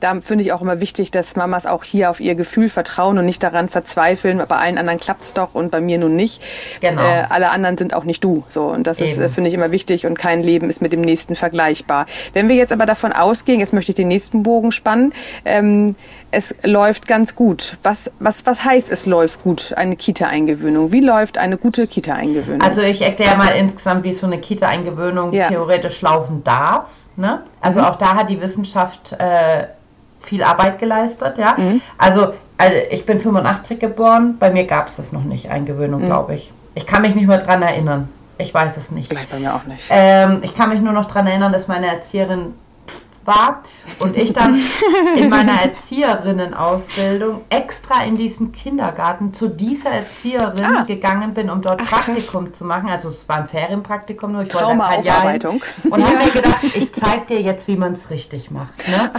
Da 0.00 0.20
finde 0.20 0.44
ich 0.44 0.52
auch 0.52 0.62
immer 0.62 0.80
wichtig, 0.80 1.10
dass 1.10 1.36
Mamas 1.36 1.66
auch 1.66 1.84
hier 1.84 2.10
auf 2.10 2.20
ihr 2.20 2.34
Gefühl 2.34 2.68
vertrauen 2.68 3.18
und 3.18 3.26
nicht 3.26 3.42
daran 3.42 3.68
verzweifeln, 3.68 4.42
bei 4.48 4.56
allen 4.56 4.78
anderen 4.78 4.98
klappt 4.98 5.22
es 5.22 5.34
doch 5.34 5.54
und 5.54 5.70
bei 5.70 5.80
mir 5.80 5.98
nun 5.98 6.13
nicht. 6.14 6.42
Genau. 6.80 7.02
Äh, 7.02 7.24
alle 7.28 7.50
anderen 7.50 7.76
sind 7.76 7.94
auch 7.94 8.04
nicht 8.04 8.22
du. 8.24 8.44
So 8.48 8.64
und 8.66 8.86
das 8.86 9.00
Eben. 9.00 9.10
ist 9.10 9.18
äh, 9.18 9.28
finde 9.28 9.48
ich 9.48 9.54
immer 9.54 9.70
wichtig 9.72 10.06
und 10.06 10.18
kein 10.18 10.42
Leben 10.42 10.70
ist 10.70 10.82
mit 10.82 10.92
dem 10.92 11.00
nächsten 11.00 11.34
vergleichbar. 11.34 12.06
Wenn 12.32 12.48
wir 12.48 12.56
jetzt 12.56 12.72
aber 12.72 12.86
davon 12.86 13.12
ausgehen, 13.12 13.60
jetzt 13.60 13.72
möchte 13.72 13.92
ich 13.92 13.96
den 13.96 14.08
nächsten 14.08 14.42
Bogen 14.42 14.72
spannen. 14.72 15.12
Ähm, 15.44 15.96
es 16.30 16.54
läuft 16.64 17.06
ganz 17.06 17.34
gut. 17.34 17.74
Was, 17.82 18.10
was, 18.18 18.44
was 18.46 18.64
heißt, 18.64 18.90
es 18.90 19.06
läuft 19.06 19.42
gut, 19.42 19.72
eine 19.76 19.96
Kita-Eingewöhnung? 19.96 20.92
Wie 20.92 21.00
läuft 21.00 21.38
eine 21.38 21.56
gute 21.56 21.86
Kita-Eingewöhnung? 21.86 22.60
Also 22.60 22.80
ich 22.80 23.02
erkläre 23.02 23.36
mal 23.36 23.50
insgesamt, 23.50 24.04
wie 24.04 24.12
so 24.12 24.26
eine 24.26 24.38
Kita-Eingewöhnung 24.38 25.32
ja. 25.32 25.48
theoretisch 25.48 26.02
laufen 26.02 26.42
darf. 26.42 26.88
Ne? 27.16 27.42
Also 27.60 27.80
mhm. 27.80 27.86
auch 27.86 27.96
da 27.96 28.14
hat 28.14 28.30
die 28.30 28.40
Wissenschaft 28.40 29.12
äh, 29.12 29.68
viel 30.20 30.42
Arbeit 30.42 30.78
geleistet. 30.78 31.38
Ja? 31.38 31.54
Mhm. 31.56 31.80
Also 31.98 32.34
also 32.56 32.76
ich 32.90 33.06
bin 33.06 33.20
85 33.20 33.80
geboren, 33.80 34.36
bei 34.38 34.50
mir 34.50 34.64
gab 34.64 34.88
es 34.88 34.96
das 34.96 35.12
noch 35.12 35.24
nicht, 35.24 35.50
Eingewöhnung, 35.50 36.02
mhm. 36.02 36.06
glaube 36.06 36.34
ich. 36.34 36.52
Ich 36.74 36.86
kann 36.86 37.02
mich 37.02 37.14
nicht 37.14 37.26
mehr 37.26 37.38
dran 37.38 37.62
erinnern. 37.62 38.08
Ich 38.38 38.52
weiß 38.52 38.76
es 38.76 38.90
nicht. 38.90 39.08
Vielleicht 39.08 39.30
bei 39.30 39.38
mir 39.38 39.54
auch 39.54 39.64
nicht. 39.64 39.86
Ähm, 39.90 40.40
ich 40.42 40.54
kann 40.56 40.70
mich 40.70 40.80
nur 40.80 40.92
noch 40.92 41.06
dran 41.06 41.26
erinnern, 41.26 41.52
dass 41.52 41.68
meine 41.68 41.86
Erzieherin 41.86 42.54
war 43.26 43.62
und 44.00 44.16
ich 44.16 44.32
dann 44.32 44.60
in 45.16 45.30
meiner 45.30 45.52
Erzieherinnenausbildung 45.62 47.42
extra 47.48 48.04
in 48.04 48.16
diesen 48.16 48.52
Kindergarten 48.52 49.32
zu 49.32 49.48
dieser 49.48 49.90
Erzieherin 49.90 50.64
ah. 50.64 50.84
gegangen 50.84 51.32
bin, 51.32 51.48
um 51.48 51.62
dort 51.62 51.80
Ach, 51.82 51.90
Praktikum 51.90 52.46
krass. 52.46 52.58
zu 52.58 52.64
machen. 52.64 52.88
Also 52.90 53.08
es 53.08 53.28
war 53.28 53.38
ein 53.38 53.48
Ferienpraktikum, 53.48 54.32
nur 54.32 54.42
ich 54.42 54.48
Traumaaufarbeitung. 54.48 55.62
Und 55.88 56.04
habe 56.04 56.16
mir 56.16 56.30
gedacht, 56.30 56.64
ich 56.74 56.92
zeige 56.92 57.26
dir 57.26 57.40
jetzt, 57.40 57.68
wie 57.68 57.76
man 57.76 57.94
es 57.94 58.10
richtig 58.10 58.50
macht. 58.50 58.86
Ne? 58.88 59.10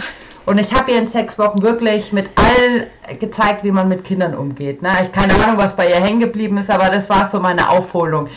Und 0.46 0.60
ich 0.60 0.72
habe 0.72 0.92
ihr 0.92 0.98
in 0.98 1.08
sechs 1.08 1.38
Wochen 1.38 1.60
wirklich 1.60 2.12
mit 2.12 2.30
allen 2.36 2.86
gezeigt, 3.18 3.64
wie 3.64 3.72
man 3.72 3.88
mit 3.88 4.04
Kindern 4.04 4.34
umgeht. 4.34 4.80
Ne? 4.80 4.90
Ich 5.02 5.12
keine 5.12 5.34
Ahnung, 5.34 5.58
was 5.58 5.74
bei 5.74 5.88
ihr 5.88 5.96
hängen 5.96 6.20
geblieben 6.20 6.56
ist, 6.58 6.70
aber 6.70 6.88
das 6.88 7.10
war 7.10 7.28
so 7.30 7.40
meine 7.40 7.68
Aufholung. 7.68 8.28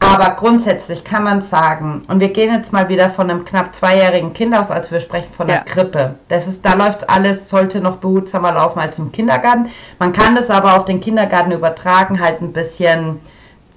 Aber 0.00 0.30
grundsätzlich 0.30 1.04
kann 1.04 1.22
man 1.22 1.40
sagen, 1.40 2.02
und 2.08 2.18
wir 2.18 2.32
gehen 2.32 2.52
jetzt 2.52 2.72
mal 2.72 2.88
wieder 2.88 3.08
von 3.08 3.30
einem 3.30 3.44
knapp 3.44 3.74
zweijährigen 3.74 4.34
Kind 4.34 4.54
aus, 4.56 4.70
als 4.70 4.90
wir 4.90 5.00
sprechen 5.00 5.32
von 5.36 5.46
der 5.46 5.58
ja. 5.58 5.62
Grippe. 5.62 6.16
Das 6.28 6.48
ist, 6.48 6.64
da 6.64 6.74
läuft 6.74 7.08
alles, 7.08 7.48
sollte 7.48 7.80
noch 7.80 7.98
behutsamer 7.98 8.52
laufen 8.52 8.80
als 8.80 8.98
im 8.98 9.12
Kindergarten. 9.12 9.70
Man 10.00 10.12
kann 10.12 10.34
das 10.34 10.50
aber 10.50 10.76
auf 10.76 10.84
den 10.84 11.00
Kindergarten 11.00 11.52
übertragen, 11.52 12.20
halt 12.20 12.42
ein 12.42 12.52
bisschen 12.52 13.20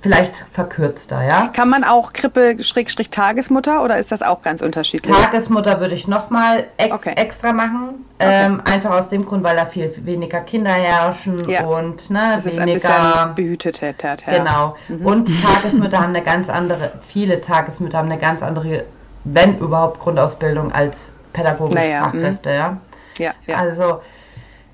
vielleicht 0.05 0.35
verkürzter, 0.53 1.23
ja. 1.23 1.47
Kann 1.47 1.67
man 1.67 1.83
auch 1.83 2.13
Krippe 2.13 2.57
Schrägstrich 2.63 3.09
Tagesmutter 3.09 3.83
oder 3.83 3.97
ist 3.97 4.11
das 4.11 4.21
auch 4.21 4.43
ganz 4.43 4.61
unterschiedlich? 4.61 5.17
Tagesmutter 5.17 5.79
würde 5.79 5.95
ich 5.95 6.07
nochmal 6.07 6.65
ex 6.77 6.93
okay. 6.93 7.13
extra 7.15 7.53
machen. 7.53 8.05
Okay. 8.19 8.45
Ähm, 8.45 8.61
einfach 8.65 8.91
aus 8.91 9.09
dem 9.09 9.25
Grund, 9.25 9.43
weil 9.43 9.55
da 9.55 9.65
viel 9.65 9.91
weniger 10.05 10.41
Kinder 10.41 10.69
herrschen 10.69 11.41
ja. 11.49 11.65
und 11.65 12.11
ne, 12.11 12.33
das 12.35 12.45
weniger 12.45 12.75
ist 12.75 12.85
ein 12.87 13.33
Behütetät. 13.33 14.03
Ja. 14.03 14.15
Genau. 14.15 14.75
Mhm. 14.89 15.05
Und 15.07 15.29
Tagesmütter 15.41 15.99
haben 15.99 16.15
eine 16.15 16.21
ganz 16.21 16.49
andere, 16.49 16.91
viele 17.07 17.41
Tagesmütter 17.41 17.97
haben 17.97 18.11
eine 18.11 18.21
ganz 18.21 18.43
andere, 18.43 18.83
wenn 19.23 19.57
überhaupt, 19.57 19.99
Grundausbildung 20.01 20.71
als 20.71 21.13
pädagogische 21.33 21.79
naja, 21.79 22.03
Fachkräfte, 22.03 22.49
mhm. 22.49 22.55
ja. 22.55 22.77
Ja, 23.17 23.31
ja. 23.47 23.57
Also 23.57 24.01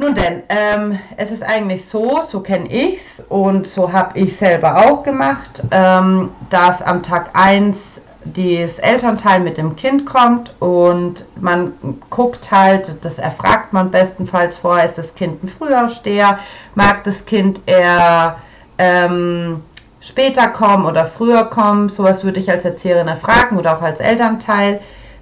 nun 0.02 0.16
denn, 0.16 0.42
ähm, 0.50 1.00
es 1.16 1.30
ist 1.32 1.44
eigentlich 1.44 1.86
so, 1.88 2.22
so 2.28 2.40
kenne 2.40 2.68
ich 2.70 2.98
es 2.98 3.24
und 3.30 3.68
so 3.68 3.94
habe 3.94 4.18
ich 4.18 4.36
selber 4.36 4.88
auch 4.88 5.04
gemacht, 5.04 5.62
ähm, 5.70 6.32
dass 6.50 6.82
am 6.82 7.04
Tag 7.04 7.30
1 7.34 8.02
das 8.26 8.80
Elternteil 8.80 9.40
mit 9.42 9.58
dem 9.58 9.76
Kind 9.76 10.06
kommt 10.06 10.54
und 10.60 11.26
man 11.40 11.74
guckt 12.10 12.52
halt, 12.52 13.04
das 13.06 13.20
erfragt 13.20 13.74
man 13.74 13.92
bestenfalls 13.92 14.58
vorher, 14.58 14.86
ist 14.86 14.98
das 14.98 15.14
Kind 15.14 15.44
ein 15.44 15.48
Frühaufsteher, 15.48 16.40
mag 16.74 17.04
das 17.04 17.24
Kind 17.26 17.62
eher 17.68 18.38
ähm, 18.80 19.62
später 20.00 20.48
kommen 20.48 20.86
oder 20.86 21.06
früher 21.06 21.46
kommen. 21.46 21.90
Sowas 21.90 22.24
würde 22.24 22.40
ich 22.40 22.50
als 22.50 22.66
Erzieherin 22.66 23.08
erfragen 23.08 23.58
oder 23.58 23.78
auch 23.78 23.82
als 23.82 24.00
Elternteil, 24.00 24.82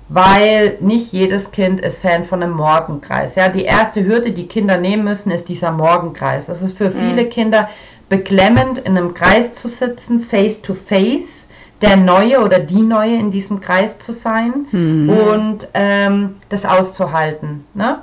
weil 0.10 0.78
nicht 0.82 1.14
jedes 1.14 1.52
Kind 1.52 1.80
ist 1.82 2.02
Fan 2.02 2.26
von 2.26 2.42
einem 2.42 2.54
Morgenkreis. 2.54 3.36
Ja, 3.36 3.48
die 3.48 3.64
erste 3.64 4.04
Hürde, 4.04 4.32
die 4.32 4.48
Kinder 4.48 4.78
nehmen 4.78 5.04
müssen, 5.04 5.32
ist 5.32 5.48
dieser 5.48 5.72
Morgenkreis. 5.72 6.48
Das 6.48 6.64
ist 6.64 6.78
für 6.78 6.92
viele 6.92 7.26
mhm. 7.26 7.30
Kinder 7.30 7.70
beklemmend, 8.10 8.80
in 8.80 8.98
einem 8.98 9.14
Kreis 9.14 9.54
zu 9.54 9.68
sitzen, 9.68 10.22
face 10.22 10.62
to 10.64 10.74
face, 10.74 11.48
der 11.82 11.96
Neue 11.96 12.44
oder 12.44 12.60
die 12.60 12.82
Neue 12.82 13.16
in 13.16 13.30
diesem 13.30 13.62
Kreis 13.62 14.00
zu 14.00 14.12
sein 14.12 14.66
mhm. 14.72 15.10
und 15.10 15.70
ähm, 15.76 16.38
das 16.50 16.66
auszuhalten. 16.66 17.66
Ne? 17.76 18.00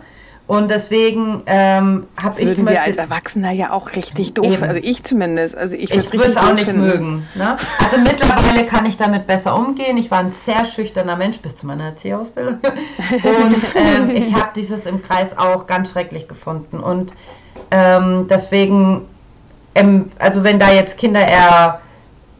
Und 0.47 0.71
deswegen 0.71 1.43
ähm, 1.47 2.07
habe 2.23 2.41
ich. 2.41 2.47
Würden 2.47 2.69
wir 2.69 2.83
als 2.83 2.97
Erwachsener 2.97 3.51
ja 3.51 3.73
auch 3.73 3.97
richtig 3.97 4.35
doof. 4.35 4.47
Eben. 4.47 4.63
Also 4.63 4.81
ich 4.81 5.03
zumindest. 5.03 5.57
Also 5.57 5.75
ich 5.75 5.91
würde 5.91 6.31
es 6.31 6.37
auch 6.37 6.53
nicht 6.53 6.67
finden. 6.67 6.87
mögen. 6.87 7.27
Ne? 7.35 7.57
Also 7.83 7.99
mittlerweile 7.99 8.65
kann 8.65 8.87
ich 8.87 8.97
damit 8.97 9.27
besser 9.27 9.57
umgehen. 9.57 9.97
Ich 9.97 10.11
war 10.11 10.21
ein 10.21 10.33
sehr 10.45 10.65
schüchterner 10.65 11.17
Mensch 11.17 11.39
bis 11.41 11.57
zu 11.57 11.67
meiner 11.67 11.87
Erzieherausbildung. 11.87 12.59
Und 13.11 13.57
ähm, 13.75 14.11
ich 14.11 14.33
habe 14.35 14.51
dieses 14.55 14.87
im 14.87 15.03
Kreis 15.03 15.37
auch 15.37 15.67
ganz 15.67 15.91
schrecklich 15.91 16.29
gefunden. 16.29 16.79
Und 16.79 17.13
ähm, 17.73 18.27
deswegen, 18.31 19.03
ähm, 19.75 20.11
also 20.21 20.45
wenn 20.45 20.61
da 20.61 20.71
jetzt 20.71 20.97
Kinder 20.97 21.27
eher 21.27 21.81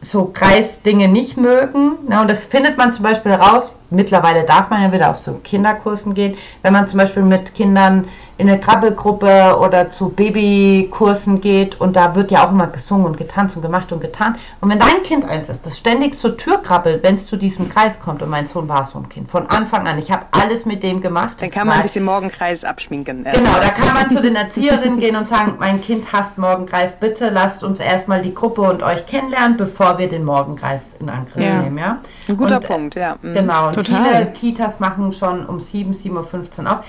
so 0.01 0.31
Kreisdinge 0.33 1.09
nicht 1.09 1.35
mögen, 1.35 1.97
ne, 2.07 2.21
und 2.21 2.29
das 2.29 2.45
findet 2.45 2.77
man 2.77 2.93
zum 2.93 3.03
Beispiel 3.03 3.33
raus, 3.33 3.71
mittlerweile 3.89 4.45
darf 4.45 4.69
man 4.69 4.81
ja 4.81 4.91
wieder 4.91 5.09
auf 5.11 5.17
so 5.17 5.33
Kinderkursen 5.43 6.13
gehen, 6.13 6.37
wenn 6.61 6.73
man 6.73 6.87
zum 6.87 6.99
Beispiel 6.99 7.23
mit 7.23 7.53
Kindern 7.55 8.07
in 8.37 8.47
eine 8.49 8.59
Krabbelgruppe 8.59 9.57
oder 9.59 9.89
zu 9.89 10.09
Babykursen 10.09 11.41
geht 11.41 11.81
und 11.81 11.95
da 11.95 12.13
wird 12.13 12.29
ja 12.29 12.45
auch 12.45 12.51
immer 12.51 12.67
gesungen 12.67 13.07
und 13.07 13.17
getanzt 13.17 13.55
und 13.55 13.63
gemacht 13.63 13.91
und 13.91 13.99
getan. 13.99 14.35
Und 14.61 14.69
wenn 14.69 14.79
dein 14.79 15.01
Kind 15.03 15.27
eins 15.27 15.49
ist, 15.49 15.65
das 15.65 15.77
ständig 15.77 16.17
zur 16.19 16.37
Tür 16.37 16.61
krabbelt, 16.61 17.01
wenn 17.01 17.15
es 17.15 17.25
zu 17.25 17.35
diesem 17.35 17.67
Kreis 17.69 17.99
kommt, 17.99 18.21
und 18.21 18.29
mein 18.29 18.45
Sohn 18.45 18.67
war 18.67 18.83
so 18.83 18.99
ein 18.99 19.09
Kind, 19.09 19.31
von 19.31 19.47
Anfang 19.47 19.87
an, 19.87 19.97
ich 19.97 20.11
habe 20.11 20.25
alles 20.31 20.65
mit 20.65 20.83
dem 20.83 21.01
gemacht. 21.01 21.31
Dann 21.39 21.49
kann 21.49 21.67
man 21.67 21.81
sich 21.81 21.93
den 21.93 22.03
Morgenkreis 22.03 22.63
abschminken. 22.63 23.23
Genau, 23.23 23.59
da 23.59 23.69
kann 23.69 23.93
man 23.95 24.09
zu 24.09 24.21
den 24.21 24.35
Erzieherinnen 24.35 24.99
gehen 24.99 25.15
und 25.15 25.27
sagen, 25.27 25.55
mein 25.59 25.81
Kind 25.81 26.11
hasst 26.13 26.37
Morgenkreis, 26.37 26.93
bitte 26.99 27.29
lasst 27.29 27.63
uns 27.63 27.79
erstmal 27.79 28.21
die 28.21 28.35
Gruppe 28.35 28.61
und 28.61 28.83
euch 28.83 29.05
kennenlernen, 29.07 29.57
bevor 29.57 29.97
wir 29.97 30.09
den 30.09 30.23
Morgenkreis 30.23 30.81
in 30.99 31.09
Angriff 31.09 31.41
ja. 31.41 31.63
nehmen. 31.63 31.79
Ja? 31.79 31.99
Ein 32.27 32.37
guter 32.37 32.57
und, 32.57 32.65
äh, 32.65 32.67
Punkt, 32.67 32.95
ja. 32.95 33.15
Mhm. 33.21 33.33
Genau, 33.33 33.67
und 33.67 33.73
Total. 33.73 34.03
viele 34.03 34.25
Kitas 34.33 34.79
machen 34.79 35.11
schon 35.11 35.45
um 35.47 35.59
7, 35.59 35.93
7.15 35.93 36.63
Uhr 36.65 36.71
auf 36.71 36.85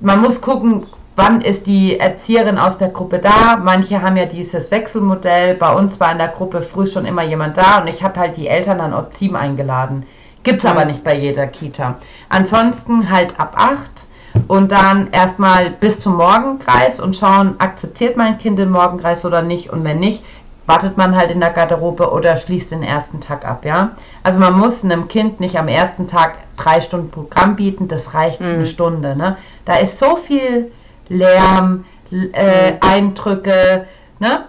man 0.00 0.22
muss 0.22 0.40
gucken, 0.40 0.86
wann 1.16 1.42
ist 1.42 1.66
die 1.66 1.98
Erzieherin 1.98 2.58
aus 2.58 2.78
der 2.78 2.88
Gruppe 2.88 3.18
da. 3.18 3.58
Manche 3.62 4.00
haben 4.00 4.16
ja 4.16 4.26
dieses 4.26 4.70
Wechselmodell. 4.70 5.54
Bei 5.54 5.74
uns 5.74 6.00
war 6.00 6.12
in 6.12 6.18
der 6.18 6.28
Gruppe 6.28 6.62
früh 6.62 6.86
schon 6.86 7.04
immer 7.04 7.22
jemand 7.22 7.56
da 7.56 7.78
und 7.78 7.88
ich 7.88 8.02
habe 8.02 8.18
halt 8.18 8.36
die 8.36 8.48
Eltern 8.48 8.80
an 8.80 8.94
Optim 8.94 9.36
eingeladen. 9.36 10.06
Gibt 10.42 10.64
es 10.64 10.70
aber 10.70 10.86
nicht 10.86 11.04
bei 11.04 11.14
jeder 11.14 11.46
Kita. 11.46 11.96
Ansonsten 12.30 13.10
halt 13.10 13.38
ab 13.38 13.52
8 13.56 14.06
und 14.48 14.72
dann 14.72 15.08
erstmal 15.12 15.70
bis 15.70 16.00
zum 16.00 16.16
Morgenkreis 16.16 16.98
und 16.98 17.14
schauen, 17.14 17.56
akzeptiert 17.58 18.16
mein 18.16 18.38
Kind 18.38 18.58
den 18.58 18.70
Morgenkreis 18.70 19.24
oder 19.26 19.42
nicht 19.42 19.70
und 19.70 19.84
wenn 19.84 19.98
nicht, 19.98 20.24
wartet 20.70 20.96
man 20.96 21.16
halt 21.16 21.32
in 21.32 21.40
der 21.40 21.50
Garderobe 21.50 22.12
oder 22.12 22.36
schließt 22.36 22.70
den 22.70 22.84
ersten 22.84 23.20
Tag 23.20 23.44
ab, 23.44 23.64
ja. 23.64 23.90
Also 24.22 24.38
man 24.38 24.56
muss 24.56 24.84
einem 24.84 25.08
Kind 25.08 25.40
nicht 25.40 25.58
am 25.58 25.66
ersten 25.66 26.06
Tag 26.06 26.38
drei 26.56 26.80
Stunden 26.80 27.10
Programm 27.10 27.56
bieten, 27.56 27.88
das 27.88 28.14
reicht 28.14 28.40
mhm. 28.40 28.46
eine 28.46 28.66
Stunde, 28.66 29.16
ne. 29.16 29.36
Da 29.64 29.74
ist 29.78 29.98
so 29.98 30.14
viel 30.16 30.70
Lärm, 31.08 31.84
äh, 32.12 32.70
mhm. 32.70 32.76
Eindrücke, 32.80 33.86
ne. 34.20 34.44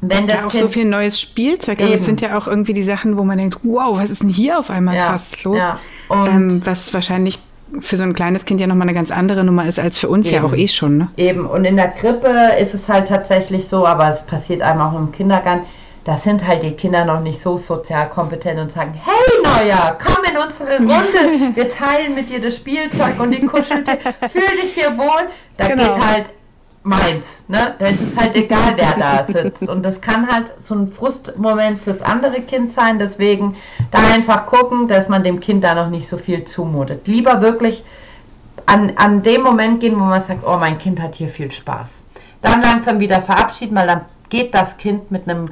Wenn 0.00 0.28
das 0.28 0.36
ja, 0.36 0.46
auch 0.46 0.50
kind 0.52 0.62
so 0.62 0.68
viel 0.68 0.84
neues 0.84 1.20
Spielzeug. 1.20 1.80
Also 1.80 1.92
es 1.92 2.04
sind 2.04 2.20
ja 2.20 2.38
auch 2.38 2.46
irgendwie 2.46 2.72
die 2.72 2.84
Sachen, 2.84 3.18
wo 3.18 3.24
man 3.24 3.36
denkt, 3.36 3.58
wow, 3.64 3.98
was 3.98 4.10
ist 4.10 4.22
denn 4.22 4.28
hier 4.28 4.60
auf 4.60 4.70
einmal 4.70 4.94
ja, 4.94 5.08
krass 5.08 5.42
los? 5.42 5.58
Ja. 5.58 5.80
Ähm, 6.08 6.64
was 6.64 6.94
wahrscheinlich 6.94 7.40
für 7.80 7.96
so 7.96 8.02
ein 8.02 8.14
kleines 8.14 8.44
Kind 8.44 8.60
ja 8.60 8.66
nochmal 8.66 8.88
eine 8.88 8.94
ganz 8.94 9.10
andere 9.10 9.44
Nummer 9.44 9.66
ist 9.66 9.78
als 9.78 9.98
für 9.98 10.08
uns 10.08 10.26
Eben. 10.26 10.36
ja 10.36 10.44
auch 10.44 10.54
eh 10.54 10.68
schon. 10.68 10.98
Ne? 10.98 11.08
Eben, 11.16 11.46
und 11.46 11.64
in 11.64 11.76
der 11.76 11.88
Krippe 11.88 12.28
ist 12.60 12.74
es 12.74 12.88
halt 12.88 13.08
tatsächlich 13.08 13.66
so, 13.68 13.86
aber 13.86 14.08
es 14.08 14.22
passiert 14.22 14.62
einem 14.62 14.80
auch 14.80 14.96
im 14.96 15.12
Kindergarten, 15.12 15.64
da 16.04 16.16
sind 16.16 16.46
halt 16.46 16.62
die 16.62 16.72
Kinder 16.72 17.04
noch 17.04 17.20
nicht 17.20 17.42
so 17.42 17.58
sozial 17.58 18.08
kompetent 18.08 18.58
und 18.58 18.72
sagen, 18.72 18.94
hey 18.94 19.42
Neuer, 19.42 19.98
komm 20.02 20.24
in 20.24 20.38
unsere 20.38 20.78
Runde, 20.78 21.54
wir 21.54 21.68
teilen 21.68 22.14
mit 22.14 22.30
dir 22.30 22.40
das 22.40 22.56
Spielzeug 22.56 23.20
und 23.20 23.30
die 23.30 23.44
Kuscheltiere, 23.44 23.98
fühl 24.32 24.62
dich 24.62 24.74
hier 24.74 24.96
wohl. 24.96 25.28
Da 25.58 25.68
genau. 25.68 25.82
geht 25.82 26.06
halt 26.06 26.30
meins. 26.82 27.44
Ne? 27.48 27.74
Da 27.78 27.86
ist 27.86 28.16
halt 28.16 28.34
egal, 28.34 28.74
wer 28.76 28.94
da 28.96 29.26
sitzt. 29.42 29.68
Und 29.68 29.82
das 29.82 30.00
kann 30.00 30.28
halt 30.30 30.52
so 30.60 30.74
ein 30.74 30.86
Frustmoment 30.86 31.80
fürs 31.82 32.02
andere 32.02 32.40
Kind 32.40 32.72
sein. 32.72 32.98
Deswegen 32.98 33.56
da 33.90 33.98
einfach 34.14 34.46
gucken, 34.46 34.88
dass 34.88 35.08
man 35.08 35.24
dem 35.24 35.40
Kind 35.40 35.64
da 35.64 35.74
noch 35.74 35.90
nicht 35.90 36.08
so 36.08 36.18
viel 36.18 36.44
zumutet. 36.44 37.06
Lieber 37.06 37.40
wirklich 37.40 37.84
an, 38.66 38.92
an 38.96 39.22
dem 39.22 39.42
Moment 39.42 39.80
gehen, 39.80 39.98
wo 39.98 40.04
man 40.04 40.22
sagt, 40.22 40.44
oh, 40.46 40.56
mein 40.56 40.78
Kind 40.78 41.00
hat 41.00 41.14
hier 41.14 41.28
viel 41.28 41.50
Spaß. 41.50 42.02
Dann 42.42 42.62
langsam 42.62 43.00
wieder 43.00 43.20
verabschieden, 43.22 43.76
weil 43.76 43.86
dann 43.86 44.02
geht 44.30 44.54
das 44.54 44.76
Kind 44.76 45.10
mit 45.10 45.28
einem 45.28 45.50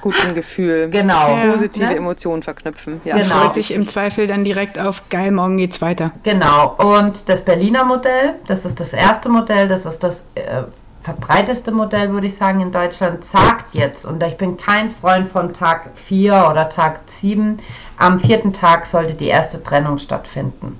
guten 0.00 0.34
Gefühl, 0.34 0.90
genau, 0.90 1.36
positive 1.50 1.86
ne? 1.86 1.96
Emotionen 1.96 2.42
verknüpfen. 2.42 3.00
Ja, 3.04 3.16
genau. 3.16 3.34
freut 3.34 3.54
sich 3.54 3.72
im 3.72 3.82
Zweifel 3.82 4.26
dann 4.26 4.44
direkt 4.44 4.78
auf 4.78 5.08
geil, 5.08 5.30
morgen 5.32 5.56
geht's 5.56 5.80
weiter. 5.82 6.12
Genau. 6.22 6.74
Und 6.78 7.28
das 7.28 7.44
Berliner 7.44 7.84
Modell, 7.84 8.34
das 8.46 8.64
ist 8.64 8.80
das 8.80 8.92
erste 8.92 9.28
Modell, 9.28 9.68
das 9.68 9.86
ist 9.86 10.02
das 10.02 10.20
äh, 10.34 10.62
verbreiteste 11.02 11.70
Modell, 11.70 12.10
würde 12.12 12.26
ich 12.26 12.36
sagen, 12.36 12.60
in 12.60 12.72
Deutschland, 12.72 13.24
sagt 13.24 13.74
jetzt, 13.74 14.06
und 14.06 14.22
ich 14.22 14.36
bin 14.36 14.56
kein 14.56 14.90
Freund 14.90 15.28
von 15.28 15.52
Tag 15.52 15.90
4 15.94 16.48
oder 16.50 16.70
Tag 16.70 17.00
7, 17.06 17.58
am 17.98 18.18
vierten 18.18 18.52
Tag 18.52 18.86
sollte 18.86 19.14
die 19.14 19.28
erste 19.28 19.62
Trennung 19.62 19.98
stattfinden. 19.98 20.78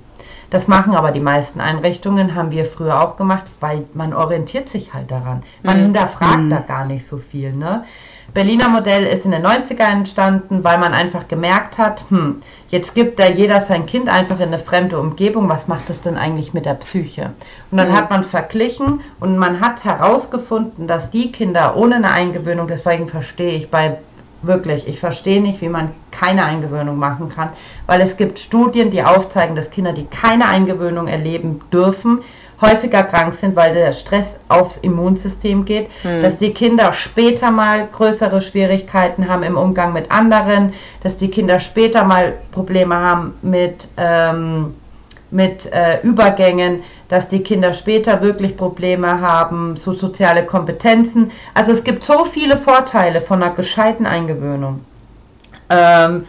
Das 0.55 0.69
machen 0.69 0.95
aber 0.95 1.11
die 1.11 1.19
meisten 1.19 1.59
Einrichtungen, 1.59 2.33
haben 2.33 2.49
wir 2.49 2.63
früher 2.63 3.03
auch 3.03 3.17
gemacht, 3.17 3.43
weil 3.59 3.83
man 3.93 4.13
orientiert 4.13 4.69
sich 4.69 4.93
halt 4.93 5.11
daran. 5.11 5.43
Man 5.63 5.79
mhm. 5.79 5.81
hinterfragt 5.81 6.43
mhm. 6.43 6.49
da 6.49 6.59
gar 6.59 6.85
nicht 6.85 7.05
so 7.05 7.17
viel. 7.17 7.51
Ne? 7.51 7.83
Berliner 8.33 8.69
Modell 8.69 9.03
ist 9.05 9.25
in 9.25 9.31
den 9.31 9.45
90er 9.45 9.83
entstanden, 9.83 10.63
weil 10.63 10.77
man 10.77 10.93
einfach 10.93 11.27
gemerkt 11.27 11.77
hat, 11.77 12.05
hm, 12.07 12.41
jetzt 12.69 12.95
gibt 12.95 13.19
da 13.19 13.27
jeder 13.27 13.59
sein 13.59 13.85
Kind 13.85 14.07
einfach 14.07 14.39
in 14.39 14.47
eine 14.47 14.59
fremde 14.59 14.97
Umgebung, 14.97 15.49
was 15.49 15.67
macht 15.67 15.89
das 15.89 16.01
denn 16.01 16.15
eigentlich 16.15 16.53
mit 16.53 16.65
der 16.65 16.75
Psyche? 16.75 17.31
Und 17.69 17.77
dann 17.77 17.89
mhm. 17.89 17.97
hat 17.97 18.09
man 18.09 18.23
verglichen 18.23 19.01
und 19.19 19.37
man 19.37 19.59
hat 19.59 19.83
herausgefunden, 19.83 20.87
dass 20.87 21.11
die 21.11 21.33
Kinder 21.33 21.75
ohne 21.75 21.95
eine 21.95 22.11
Eingewöhnung, 22.11 22.69
deswegen 22.69 23.09
verstehe 23.09 23.57
ich 23.57 23.69
bei 23.69 23.97
Wirklich, 24.45 24.87
ich 24.87 24.99
verstehe 24.99 25.41
nicht, 25.41 25.61
wie 25.61 25.69
man 25.69 25.91
keine 26.11 26.45
Eingewöhnung 26.45 26.97
machen 26.97 27.29
kann, 27.29 27.49
weil 27.87 28.01
es 28.01 28.15
gibt 28.15 28.37
Studien, 28.37 28.91
die 28.91 29.03
aufzeigen, 29.03 29.55
dass 29.55 29.71
Kinder, 29.71 29.93
die 29.93 30.05
keine 30.05 30.47
Eingewöhnung 30.47 31.07
erleben 31.07 31.61
dürfen, 31.73 32.19
häufiger 32.61 33.03
krank 33.03 33.33
sind, 33.33 33.55
weil 33.55 33.73
der 33.73 33.91
Stress 33.91 34.37
aufs 34.47 34.77
Immunsystem 34.77 35.65
geht, 35.65 35.89
hm. 36.03 36.21
dass 36.21 36.37
die 36.37 36.53
Kinder 36.53 36.93
später 36.93 37.51
mal 37.51 37.87
größere 37.91 38.41
Schwierigkeiten 38.41 39.27
haben 39.27 39.43
im 39.43 39.57
Umgang 39.57 39.93
mit 39.93 40.11
anderen, 40.11 40.73
dass 41.03 41.17
die 41.17 41.29
Kinder 41.29 41.59
später 41.59 42.03
mal 42.03 42.33
Probleme 42.51 42.95
haben 42.95 43.33
mit, 43.41 43.87
ähm, 43.97 44.75
mit 45.35 45.71
äh, 45.71 46.01
Übergängen, 46.01 46.81
dass 47.09 47.27
die 47.27 47.43
Kinder 47.43 47.73
später 47.73 48.21
wirklich 48.21 48.55
Probleme 48.55 49.19
haben, 49.19 49.75
so 49.75 49.93
soziale 49.93 50.45
Kompetenzen. 50.45 51.31
Also 51.53 51.73
es 51.73 51.83
gibt 51.83 52.03
so 52.03 52.25
viele 52.25 52.57
Vorteile 52.57 53.21
von 53.21 53.43
einer 53.43 53.53
gescheiten 53.53 54.05
Eingewöhnung. 54.05 54.79
Ähm, 55.69 56.25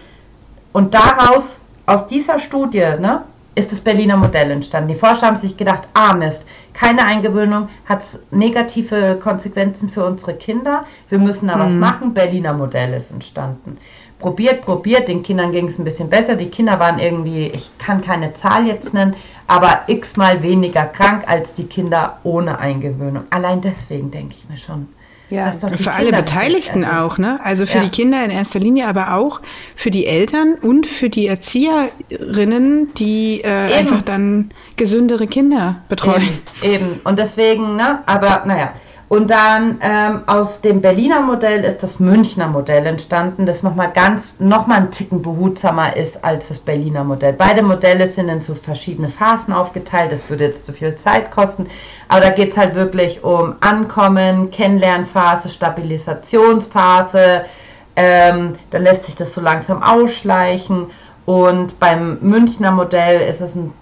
und 0.72 0.92
daraus, 0.92 1.60
aus 1.86 2.08
dieser 2.08 2.38
Studie, 2.38 2.80
ne, 3.00 3.22
ist 3.54 3.72
das 3.72 3.80
Berliner 3.80 4.16
Modell 4.16 4.50
entstanden. 4.50 4.88
Die 4.88 4.98
Forscher 4.98 5.28
haben 5.28 5.36
sich 5.36 5.56
gedacht, 5.56 5.88
ah 5.94 6.12
Mist, 6.12 6.44
keine 6.74 7.06
Eingewöhnung 7.06 7.68
hat 7.86 8.02
negative 8.30 9.18
Konsequenzen 9.22 9.88
für 9.88 10.04
unsere 10.04 10.34
Kinder. 10.34 10.84
Wir 11.08 11.18
müssen 11.18 11.48
da 11.48 11.56
mhm. 11.56 11.60
was 11.60 11.74
machen. 11.74 12.12
Berliner 12.12 12.52
Modell 12.52 12.92
ist 12.92 13.12
entstanden. 13.12 13.78
Probiert, 14.18 14.62
probiert, 14.62 15.08
den 15.08 15.22
Kindern 15.22 15.52
ging 15.52 15.68
es 15.68 15.78
ein 15.78 15.84
bisschen 15.84 16.08
besser. 16.08 16.36
Die 16.36 16.48
Kinder 16.48 16.80
waren 16.80 16.98
irgendwie, 16.98 17.48
ich 17.48 17.70
kann 17.78 18.00
keine 18.00 18.32
Zahl 18.34 18.66
jetzt 18.66 18.94
nennen, 18.94 19.14
aber 19.46 19.80
x-mal 19.86 20.42
weniger 20.42 20.84
krank 20.84 21.24
als 21.26 21.54
die 21.54 21.66
Kinder 21.66 22.18
ohne 22.22 22.58
Eingewöhnung. 22.58 23.24
Allein 23.30 23.60
deswegen 23.60 24.10
denke 24.10 24.34
ich 24.38 24.48
mir 24.48 24.56
schon. 24.56 24.88
Ja, 25.28 25.50
für 25.50 25.68
Kinder 25.68 25.94
alle 25.94 26.12
Beteiligten 26.12 26.84
also, 26.84 27.14
auch, 27.14 27.18
ne? 27.18 27.40
Also 27.42 27.66
für 27.66 27.78
ja. 27.78 27.84
die 27.84 27.90
Kinder 27.90 28.24
in 28.24 28.30
erster 28.30 28.60
Linie, 28.60 28.86
aber 28.86 29.14
auch 29.14 29.40
für 29.74 29.90
die 29.90 30.06
Eltern 30.06 30.54
und 30.54 30.86
für 30.86 31.10
die 31.10 31.26
Erzieherinnen, 31.26 32.94
die 32.94 33.40
äh, 33.42 33.48
einfach 33.48 34.02
dann 34.02 34.50
gesündere 34.76 35.26
Kinder 35.26 35.82
betreuen. 35.88 36.28
Eben, 36.62 36.74
eben. 36.74 37.00
Und 37.02 37.18
deswegen, 37.18 37.74
ne? 37.74 38.04
Aber 38.06 38.44
naja, 38.46 38.72
und 39.08 39.30
dann 39.30 39.78
ähm, 39.82 40.22
aus 40.26 40.60
dem 40.60 40.80
Berliner 40.80 41.20
Modell 41.20 41.64
ist 41.64 41.82
das 41.82 42.00
Münchner 42.00 42.48
Modell 42.48 42.86
entstanden, 42.86 43.46
das 43.46 43.62
nochmal 43.62 43.92
ganz, 43.92 44.34
nochmal 44.38 44.78
ein 44.78 44.90
Ticken 44.90 45.22
behutsamer 45.22 45.96
ist 45.96 46.24
als 46.24 46.48
das 46.48 46.58
Berliner 46.58 47.04
Modell. 47.04 47.32
Beide 47.32 47.62
Modelle 47.62 48.06
sind 48.06 48.28
in 48.28 48.40
so 48.40 48.54
verschiedene 48.54 49.08
Phasen 49.08 49.54
aufgeteilt, 49.54 50.12
das 50.12 50.28
würde 50.28 50.46
jetzt 50.46 50.66
zu 50.66 50.72
viel 50.72 50.94
Zeit 50.96 51.30
kosten, 51.30 51.68
aber 52.08 52.20
da 52.20 52.30
geht 52.30 52.52
es 52.52 52.56
halt 52.56 52.74
wirklich 52.74 53.22
um 53.22 53.54
Ankommen, 53.60 54.50
Kennenlernphase, 54.50 55.48
Stabilisationsphase, 55.48 57.44
Ähm, 57.98 58.56
dann 58.70 58.82
lässt 58.82 59.06
sich 59.06 59.16
das 59.16 59.32
so 59.32 59.40
langsam 59.40 59.82
ausschleichen. 59.82 60.90
Und 61.24 61.78
beim 61.80 62.18
Münchner 62.20 62.70
Modell 62.70 63.26
ist 63.26 63.40
es 63.40 63.54
ein 63.54 63.72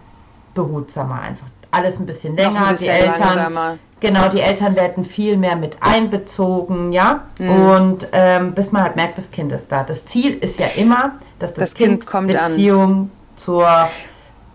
behutsamer 0.54 1.20
einfach. 1.20 1.48
Alles 1.74 1.98
ein 1.98 2.06
bisschen 2.06 2.36
länger. 2.36 2.66
Ein 2.66 2.70
bisschen 2.70 2.94
die 2.94 3.00
Eltern, 3.00 3.20
langsamer. 3.20 3.78
Genau, 4.00 4.28
die 4.28 4.40
Eltern 4.40 4.76
werden 4.76 5.04
viel 5.04 5.36
mehr 5.36 5.56
mit 5.56 5.76
einbezogen, 5.80 6.92
ja. 6.92 7.22
Mhm. 7.38 7.50
Und 7.50 8.08
ähm, 8.12 8.52
bis 8.52 8.70
man 8.70 8.82
halt 8.82 8.96
merkt, 8.96 9.18
das 9.18 9.30
Kind 9.30 9.50
ist 9.52 9.72
da. 9.72 9.82
Das 9.82 10.04
Ziel 10.04 10.36
ist 10.38 10.60
ja 10.60 10.66
immer, 10.76 11.12
dass 11.38 11.54
das, 11.54 11.70
das 11.70 11.74
Kind, 11.74 12.06
kind 12.06 12.28
Beziehung 12.28 12.92
an. 12.92 13.10
zur 13.36 13.88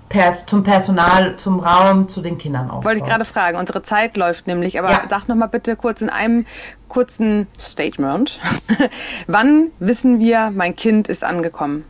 Pers 0.09 0.45
zum 0.47 0.63
Personal, 0.63 1.37
zum 1.37 1.59
Raum, 1.59 2.09
zu 2.09 2.21
den 2.21 2.37
Kindern 2.37 2.69
aufbaut. 2.69 2.85
Wollte 2.85 3.01
ich 3.01 3.05
gerade 3.05 3.25
fragen. 3.25 3.57
Unsere 3.57 3.83
Zeit 3.83 4.17
läuft 4.17 4.47
nämlich, 4.47 4.79
aber 4.79 4.91
ja. 4.91 5.01
sag 5.07 5.27
noch 5.27 5.35
mal 5.35 5.47
bitte 5.47 5.75
kurz 5.75 6.01
in 6.01 6.09
einem 6.09 6.45
kurzen 6.87 7.47
Statement. 7.57 8.39
wann 9.27 9.69
wissen 9.77 10.19
wir, 10.19 10.51
mein 10.53 10.75
Kind 10.75 11.07
ist 11.07 11.23
angekommen? 11.23 11.85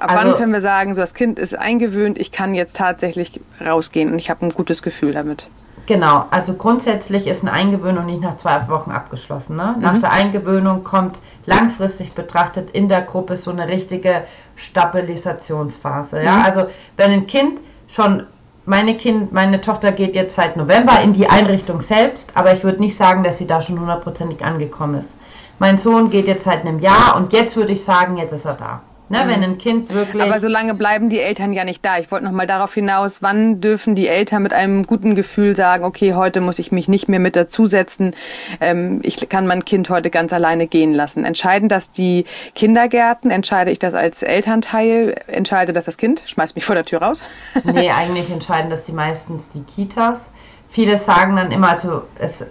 Ab 0.00 0.10
also, 0.10 0.30
wann 0.30 0.36
können 0.38 0.52
wir 0.52 0.62
sagen, 0.62 0.94
so 0.94 1.00
das 1.02 1.14
Kind 1.14 1.38
ist 1.38 1.58
eingewöhnt, 1.58 2.18
ich 2.18 2.32
kann 2.32 2.54
jetzt 2.54 2.76
tatsächlich 2.76 3.40
rausgehen 3.64 4.10
und 4.10 4.18
ich 4.18 4.30
habe 4.30 4.46
ein 4.46 4.50
gutes 4.50 4.82
Gefühl 4.82 5.12
damit? 5.12 5.48
Genau, 5.86 6.26
also 6.30 6.54
grundsätzlich 6.54 7.26
ist 7.26 7.42
eine 7.42 7.52
Eingewöhnung 7.52 8.06
nicht 8.06 8.22
nach 8.22 8.36
zwei 8.36 8.68
Wochen 8.68 8.92
abgeschlossen. 8.92 9.56
Ne? 9.56 9.74
Mhm. 9.76 9.82
Nach 9.82 9.98
der 9.98 10.12
Eingewöhnung 10.12 10.84
kommt 10.84 11.20
langfristig 11.46 12.12
betrachtet 12.12 12.70
in 12.70 12.88
der 12.88 13.02
Gruppe 13.02 13.36
so 13.36 13.50
eine 13.50 13.68
richtige 13.68 14.22
Stabilisationsphase. 14.56 16.22
Ja? 16.22 16.36
Mhm. 16.36 16.44
Also 16.44 16.66
wenn 16.96 17.10
ein 17.10 17.26
Kind 17.26 17.60
schon, 17.88 18.24
meine 18.66 18.96
Kind, 18.96 19.32
meine 19.32 19.60
Tochter 19.60 19.92
geht 19.92 20.14
jetzt 20.14 20.36
seit 20.36 20.56
November 20.56 21.00
in 21.02 21.12
die 21.12 21.28
Einrichtung 21.28 21.80
selbst, 21.82 22.30
aber 22.36 22.52
ich 22.52 22.62
würde 22.62 22.80
nicht 22.80 22.96
sagen, 22.96 23.22
dass 23.22 23.38
sie 23.38 23.46
da 23.46 23.60
schon 23.60 23.80
hundertprozentig 23.80 24.44
angekommen 24.44 25.00
ist. 25.00 25.16
Mein 25.58 25.76
Sohn 25.76 26.08
geht 26.08 26.26
jetzt 26.26 26.44
seit 26.44 26.60
einem 26.60 26.78
Jahr 26.78 27.16
und 27.16 27.32
jetzt 27.32 27.56
würde 27.56 27.72
ich 27.72 27.84
sagen, 27.84 28.16
jetzt 28.16 28.32
ist 28.32 28.46
er 28.46 28.54
da. 28.54 28.80
Ne, 29.10 29.24
mhm. 29.24 29.28
Wenn 29.28 29.42
ein 29.42 29.58
Kind 29.58 29.92
wirklich. 29.92 30.22
Aber 30.22 30.38
so 30.38 30.46
lange 30.46 30.72
bleiben 30.74 31.10
die 31.10 31.18
Eltern 31.18 31.52
ja 31.52 31.64
nicht 31.64 31.84
da. 31.84 31.98
Ich 31.98 32.12
wollte 32.12 32.24
noch 32.24 32.32
mal 32.32 32.46
darauf 32.46 32.72
hinaus, 32.72 33.22
wann 33.22 33.60
dürfen 33.60 33.96
die 33.96 34.06
Eltern 34.06 34.44
mit 34.44 34.52
einem 34.52 34.84
guten 34.84 35.16
Gefühl 35.16 35.56
sagen, 35.56 35.84
okay, 35.84 36.14
heute 36.14 36.40
muss 36.40 36.60
ich 36.60 36.70
mich 36.70 36.86
nicht 36.86 37.08
mehr 37.08 37.18
mit 37.18 37.34
dazusetzen. 37.34 38.14
Ähm, 38.60 39.00
ich 39.02 39.28
kann 39.28 39.48
mein 39.48 39.64
Kind 39.64 39.90
heute 39.90 40.10
ganz 40.10 40.32
alleine 40.32 40.68
gehen 40.68 40.94
lassen. 40.94 41.24
Entscheiden 41.24 41.68
das 41.68 41.90
die 41.90 42.24
Kindergärten? 42.54 43.32
Entscheide 43.32 43.72
ich 43.72 43.80
das 43.80 43.94
als 43.94 44.22
Elternteil? 44.22 45.16
Entscheide 45.26 45.72
das 45.72 45.86
das 45.86 45.96
Kind? 45.96 46.22
Schmeißt 46.26 46.54
mich 46.54 46.64
vor 46.64 46.76
der 46.76 46.84
Tür 46.84 47.02
raus? 47.02 47.20
nee, 47.64 47.90
eigentlich 47.90 48.30
entscheiden 48.30 48.70
das 48.70 48.84
die 48.84 48.92
meistens 48.92 49.48
die 49.48 49.64
Kitas. 49.64 50.30
Viele 50.68 50.98
sagen 50.98 51.34
dann 51.34 51.50
immer, 51.50 51.70
also 51.70 52.02
es 52.16 52.44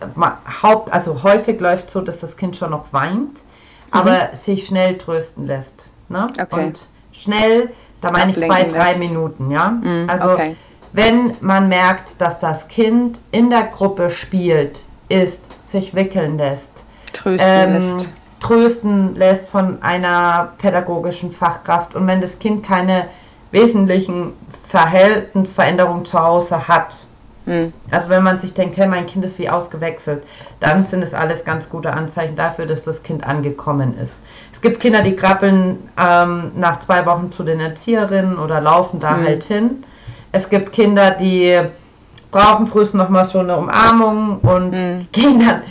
haupt, 0.62 0.92
also 0.92 1.24
häufig 1.24 1.62
läuft 1.62 1.90
so, 1.90 2.02
dass 2.02 2.20
das 2.20 2.36
Kind 2.36 2.58
schon 2.58 2.72
noch 2.72 2.92
weint, 2.92 3.40
aber 3.92 4.32
mhm. 4.34 4.36
sich 4.36 4.66
schnell 4.66 4.98
trösten 4.98 5.48
lässt. 5.48 5.89
Ne? 6.10 6.28
Okay. 6.42 6.66
Und 6.66 6.88
schnell, 7.12 7.72
da 8.02 8.12
meine 8.12 8.32
ich 8.32 8.38
zwei, 8.38 8.64
drei 8.64 8.90
lässt. 8.90 9.00
Minuten, 9.00 9.52
ja. 9.52 9.70
Mm, 9.70 10.10
also 10.10 10.32
okay. 10.32 10.56
wenn 10.94 11.36
man 11.40 11.70
merkt, 11.70 12.20
dass 12.20 12.40
das 12.40 12.68
Kind 12.68 13.22
in 13.32 13.50
der 13.50 13.64
Gruppe 13.64 14.10
spielt, 14.10 14.84
ist, 15.08 15.44
sich 15.62 15.94
wickeln 15.94 16.38
lässt, 16.38 16.84
trösten 17.14 17.52
ähm, 17.52 17.74
lässt. 17.74 18.12
Trösten 18.40 19.16
lässt 19.16 19.50
von 19.50 19.82
einer 19.84 20.54
pädagogischen 20.60 21.32
Fachkraft 21.32 21.94
und 21.94 22.08
wenn 22.08 22.22
das 22.22 22.40
Kind 22.40 22.66
keine 22.66 23.08
wesentlichen 23.52 24.34
Verhältnisveränderungen 24.68 26.06
zu 26.06 26.20
Hause 26.20 26.68
hat, 26.68 27.06
hm. 27.46 27.74
also 27.92 28.10
wenn 28.10 28.24
man 28.24 28.40
sich 28.40 28.54
denkt, 28.54 28.78
hey, 28.78 28.88
mein 28.88 29.08
Kind 29.08 29.26
ist 29.26 29.40
wie 29.40 29.50
ausgewechselt, 29.50 30.24
dann 30.60 30.86
sind 30.86 31.02
es 31.02 31.14
alles 31.14 31.44
ganz 31.44 31.70
gute 31.70 31.92
Anzeichen 31.92 32.36
dafür, 32.36 32.66
dass 32.66 32.84
das 32.84 33.04
Kind 33.04 33.26
angekommen 33.26 33.98
ist. 33.98 34.22
Es 34.60 34.64
gibt 34.64 34.82
Kinder, 34.82 35.02
die 35.02 35.16
krabbeln 35.16 35.90
ähm, 35.98 36.52
nach 36.58 36.80
zwei 36.80 37.06
Wochen 37.06 37.32
zu 37.32 37.44
den 37.44 37.62
Erzieherinnen 37.62 38.38
oder 38.38 38.60
laufen 38.60 39.00
da 39.00 39.12
mhm. 39.12 39.24
halt 39.24 39.46
hin. 39.46 39.86
Es 40.34 40.50
gibt 40.50 40.74
Kinder, 40.74 41.12
die 41.12 41.58
brauchen 42.30 42.68
frühestens 42.68 43.00
noch 43.02 43.08
mal 43.08 43.24
so 43.24 43.40
eine 43.40 43.56
Umarmung 43.56 44.40
und 44.40 44.72
mhm. 44.72 45.08
gehen 45.14 45.40
dann 45.40 45.62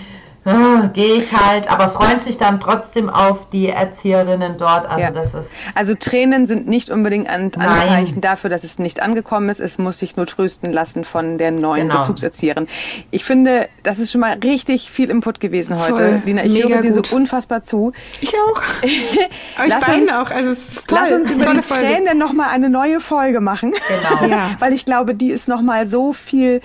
gehe 0.93 1.17
ich 1.17 1.33
halt, 1.33 1.71
aber 1.71 1.91
freuen 1.91 2.21
sich 2.21 2.39
dann 2.39 2.61
trotzdem 2.61 3.11
auf 3.11 3.51
die 3.51 3.69
Erzieherinnen 3.69 4.57
dort. 4.59 4.87
Also 4.87 5.03
ja. 5.03 5.11
das 5.11 5.35
ist. 5.35 5.49
Also 5.75 5.95
Tränen 5.95 6.47
sind 6.47 6.67
nicht 6.67 6.91
unbedingt 6.91 7.29
ein 7.29 7.53
Anzeichen 7.55 8.15
Nein. 8.15 8.21
dafür, 8.21 8.51
dass 8.51 8.65
es 8.65 8.79
nicht 8.79 9.03
angekommen 9.03 9.49
ist. 9.49 9.61
Es 9.61 9.79
muss 9.79 9.99
sich 9.99 10.17
nur 10.17 10.27
trösten 10.27 10.73
lassen 10.73 11.05
von 11.05 11.39
der 11.39 11.51
neuen 11.51 11.89
genau. 11.89 12.01
Bezugserzieherin. 12.01 12.67
Ich 13.11 13.25
finde, 13.25 13.69
das 13.83 13.99
ist 13.99 14.13
schon 14.13 14.21
mal 14.21 14.39
richtig 14.43 14.91
viel 14.91 15.11
Input 15.11 15.41
gewesen 15.41 15.79
heute. 15.79 15.95
Voll. 15.95 16.23
Lina, 16.25 16.45
ich 16.45 16.53
Mega 16.53 16.69
höre 16.69 16.83
dir 16.83 16.93
so 16.93 17.03
unfassbar 17.11 17.63
zu. 17.63 17.93
Ich 18.21 18.33
auch. 18.35 18.63
lass, 19.67 19.89
uns, 19.89 20.13
auch. 20.13 20.31
Also 20.31 20.61
lass 20.91 21.13
uns 21.13 21.31
über 21.31 21.55
die 21.55 21.63
Folge. 21.63 21.87
Tränen 21.87 22.19
noch 22.19 22.33
mal 22.33 22.49
eine 22.49 22.71
neue 22.71 23.01
Folge 23.01 23.41
machen. 23.41 23.75
Genau. 23.89 24.27
ja. 24.27 24.51
Weil 24.59 24.73
ich 24.73 24.85
glaube, 24.85 25.15
die 25.15 25.31
ist 25.31 25.49
noch 25.49 25.61
mal 25.61 25.87
so 25.87 26.13
viel 26.13 26.61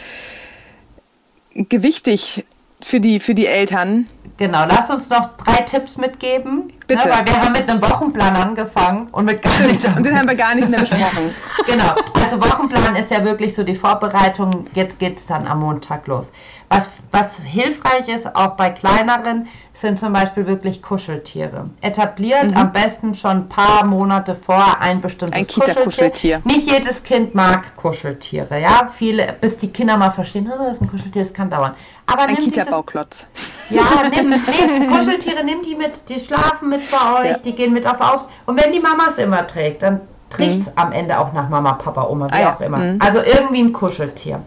gewichtig 1.55 2.45
für 2.83 2.99
die, 2.99 3.19
für 3.19 3.33
die 3.33 3.47
Eltern. 3.47 4.07
Genau, 4.37 4.65
lass 4.67 4.89
uns 4.89 5.09
noch 5.09 5.37
drei 5.37 5.61
Tipps 5.61 5.97
mitgeben. 5.97 6.73
Bitte. 6.87 7.07
Ne, 7.07 7.15
weil 7.15 7.25
wir 7.27 7.41
haben 7.41 7.51
mit 7.51 7.69
einem 7.69 7.81
Wochenplan 7.81 8.35
angefangen 8.35 9.07
und 9.11 9.25
mit 9.25 9.41
gar 9.41 9.59
nicht. 9.61 9.85
Und 9.85 10.03
den 10.03 10.17
haben 10.17 10.27
wir 10.27 10.35
gar 10.35 10.55
nicht 10.55 10.69
mehr 10.69 10.79
besprochen. 10.79 11.33
genau, 11.67 11.95
also 12.15 12.41
Wochenplan 12.41 12.95
ist 12.95 13.11
ja 13.11 13.23
wirklich 13.23 13.53
so 13.53 13.63
die 13.63 13.75
Vorbereitung. 13.75 14.65
Jetzt 14.73 14.97
geht 14.99 15.17
es 15.17 15.25
dann 15.27 15.45
am 15.47 15.59
Montag 15.59 16.07
los. 16.07 16.31
Was, 16.69 16.89
was 17.11 17.37
hilfreich 17.43 18.07
ist, 18.07 18.35
auch 18.35 18.55
bei 18.55 18.71
kleineren, 18.71 19.47
sind 19.73 19.99
zum 19.99 20.13
Beispiel 20.13 20.45
wirklich 20.47 20.81
Kuscheltiere. 20.81 21.69
Etabliert 21.81 22.51
mhm. 22.51 22.57
am 22.57 22.71
besten 22.71 23.15
schon 23.15 23.31
ein 23.31 23.49
paar 23.49 23.86
Monate 23.86 24.36
vor 24.36 24.79
ein 24.79 25.01
bestimmtes 25.01 25.38
ein 25.38 25.47
Kuscheltier. 25.83 26.41
Nicht 26.45 26.69
jedes 26.69 27.03
Kind 27.03 27.36
mag 27.36 27.75
Kuscheltiere, 27.75 28.62
ja. 28.62 28.89
Viele, 28.95 29.36
bis 29.41 29.57
die 29.57 29.69
Kinder 29.69 29.97
mal 29.97 30.12
verstehen, 30.12 30.49
oh, 30.53 30.63
das 30.63 30.75
ist 30.75 30.81
ein 30.83 30.89
Kuscheltier, 30.89 31.23
das 31.23 31.33
kann 31.33 31.49
dauern. 31.49 31.73
Aber 32.05 32.23
ein 32.23 32.38
Kita-Bauklotz. 32.38 33.27
Ja, 33.69 33.83
nimm, 34.15 34.29
nimm, 34.29 34.89
Kuscheltiere, 34.89 35.43
nimm 35.43 35.63
die 35.63 35.75
mit, 35.75 36.07
die 36.07 36.19
schlafen 36.19 36.69
mit 36.69 36.81
bei 36.91 37.21
euch, 37.21 37.31
ja. 37.31 37.38
die 37.39 37.53
gehen 37.53 37.73
mit 37.73 37.88
auf 37.88 37.99
Aus. 37.99 38.25
Und 38.45 38.62
wenn 38.62 38.71
die 38.71 38.79
Mama 38.79 39.07
es 39.09 39.17
immer 39.17 39.45
trägt, 39.47 39.83
dann 39.83 40.01
trägt 40.29 40.62
es 40.62 40.65
mhm. 40.67 40.71
am 40.75 40.91
Ende 40.91 41.19
auch 41.19 41.33
nach 41.33 41.49
Mama, 41.49 41.73
Papa, 41.73 42.07
Oma, 42.07 42.27
wie 42.29 42.43
ah, 42.43 42.53
auch 42.53 42.62
immer. 42.62 42.77
Mhm. 42.77 42.99
Also 43.01 43.19
irgendwie 43.19 43.63
ein 43.63 43.73
Kuscheltier. 43.73 44.41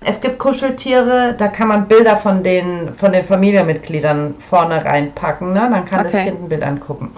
Es 0.00 0.20
gibt 0.20 0.38
Kuscheltiere, 0.38 1.34
da 1.36 1.48
kann 1.48 1.68
man 1.68 1.88
Bilder 1.88 2.16
von 2.16 2.44
den, 2.44 2.94
von 2.94 3.12
den 3.12 3.24
Familienmitgliedern 3.24 4.36
vorne 4.38 4.84
reinpacken, 4.84 5.52
ne? 5.52 5.68
dann 5.70 5.84
kann 5.84 6.06
okay. 6.06 6.10
das 6.12 6.24
Kind 6.24 6.42
ein 6.42 6.48
Bild 6.48 6.62
angucken. 6.62 7.10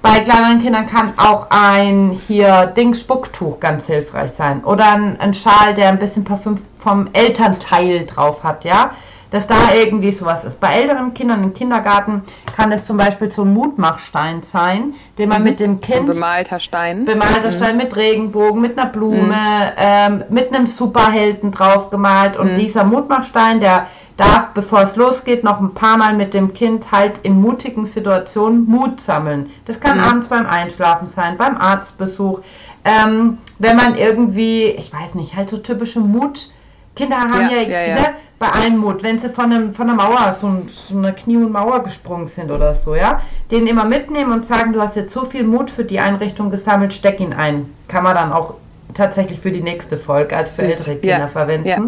Bei 0.00 0.20
kleineren 0.20 0.60
Kindern 0.60 0.86
kann 0.86 1.14
auch 1.16 1.46
ein 1.50 2.10
hier 2.10 2.66
Ding 2.66 2.94
Spucktuch 2.94 3.58
ganz 3.58 3.86
hilfreich 3.86 4.32
sein. 4.32 4.62
Oder 4.62 4.92
ein, 4.92 5.18
ein 5.18 5.32
Schal, 5.32 5.74
der 5.74 5.88
ein 5.88 5.98
bisschen 5.98 6.24
Parfüm 6.24 6.58
vom 6.78 7.08
Elternteil 7.14 8.04
drauf 8.04 8.44
hat, 8.44 8.64
ja 8.64 8.90
dass 9.34 9.48
da 9.48 9.74
irgendwie 9.74 10.12
sowas 10.12 10.44
ist. 10.44 10.60
Bei 10.60 10.74
älteren 10.74 11.12
Kindern 11.12 11.42
im 11.42 11.54
Kindergarten 11.54 12.22
kann 12.54 12.70
es 12.70 12.84
zum 12.84 12.96
Beispiel 12.96 13.32
so 13.32 13.42
ein 13.42 13.52
Mutmachstein 13.52 14.44
sein, 14.44 14.94
den 15.18 15.28
man 15.28 15.42
mhm. 15.42 15.48
mit 15.48 15.58
dem 15.58 15.80
Kind. 15.80 16.02
Ein 16.02 16.06
bemalter 16.06 16.60
Stein. 16.60 17.04
Bemalter 17.04 17.50
mhm. 17.50 17.56
Stein 17.56 17.76
mit 17.76 17.96
Regenbogen, 17.96 18.62
mit 18.62 18.78
einer 18.78 18.88
Blume, 18.88 19.26
mhm. 19.26 19.34
ähm, 19.76 20.24
mit 20.28 20.54
einem 20.54 20.68
Superhelden 20.68 21.50
drauf 21.50 21.90
gemalt. 21.90 22.36
Und 22.36 22.52
mhm. 22.52 22.58
dieser 22.60 22.84
Mutmachstein, 22.84 23.58
der 23.58 23.88
darf, 24.16 24.50
bevor 24.54 24.82
es 24.82 24.94
losgeht, 24.94 25.42
noch 25.42 25.60
ein 25.60 25.74
paar 25.74 25.96
Mal 25.96 26.14
mit 26.14 26.32
dem 26.32 26.54
Kind 26.54 26.92
halt 26.92 27.18
in 27.24 27.40
mutigen 27.40 27.86
Situationen 27.86 28.64
Mut 28.66 29.00
sammeln. 29.00 29.50
Das 29.64 29.80
kann 29.80 29.98
mhm. 29.98 30.04
abends 30.04 30.28
beim 30.28 30.46
Einschlafen 30.46 31.08
sein, 31.08 31.36
beim 31.36 31.56
Arztbesuch. 31.56 32.38
Ähm, 32.84 33.38
wenn 33.58 33.74
man 33.74 33.98
irgendwie, 33.98 34.66
ich 34.66 34.92
weiß 34.92 35.16
nicht, 35.16 35.34
halt 35.34 35.50
so 35.50 35.56
typische 35.56 35.98
Mut. 35.98 36.50
Kinder 36.94 37.16
haben 37.16 37.50
ja, 37.50 37.62
ja, 37.62 37.80
ja, 37.80 37.96
ja. 37.96 38.14
Bei 38.44 38.60
Almut, 38.60 39.02
wenn 39.02 39.18
sie 39.18 39.30
von, 39.30 39.46
einem, 39.46 39.72
von 39.72 39.88
einer 39.88 39.96
Mauer, 39.96 40.34
so, 40.38 40.62
so 40.68 40.98
einer 40.98 41.12
Knie- 41.12 41.38
und 41.38 41.52
Mauer 41.52 41.82
gesprungen 41.82 42.28
sind 42.28 42.50
oder 42.50 42.74
so, 42.74 42.94
ja, 42.94 43.22
den 43.50 43.66
immer 43.66 43.86
mitnehmen 43.86 44.32
und 44.32 44.44
sagen, 44.44 44.74
du 44.74 44.82
hast 44.82 44.96
jetzt 44.96 45.14
so 45.14 45.24
viel 45.24 45.44
Mut 45.44 45.70
für 45.70 45.84
die 45.84 45.98
Einrichtung 45.98 46.50
gesammelt, 46.50 46.92
steck 46.92 47.20
ihn 47.20 47.32
ein. 47.32 47.72
Kann 47.88 48.04
man 48.04 48.14
dann 48.14 48.32
auch 48.32 48.54
tatsächlich 48.92 49.40
für 49.40 49.50
die 49.50 49.62
nächste 49.62 49.96
Folge 49.96 50.36
als 50.36 50.56
für 50.56 50.66
ältere 50.66 50.96
Kinder 50.96 51.18
ja. 51.20 51.28
verwenden. 51.28 51.68
Ja. 51.68 51.78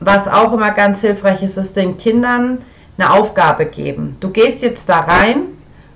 Was 0.00 0.28
auch 0.28 0.52
immer 0.52 0.72
ganz 0.72 1.00
hilfreich 1.00 1.42
ist, 1.42 1.56
ist 1.56 1.74
den 1.74 1.96
Kindern 1.96 2.58
eine 2.98 3.10
Aufgabe 3.10 3.64
geben. 3.64 4.18
Du 4.20 4.28
gehst 4.28 4.60
jetzt 4.60 4.90
da 4.90 5.00
rein 5.00 5.44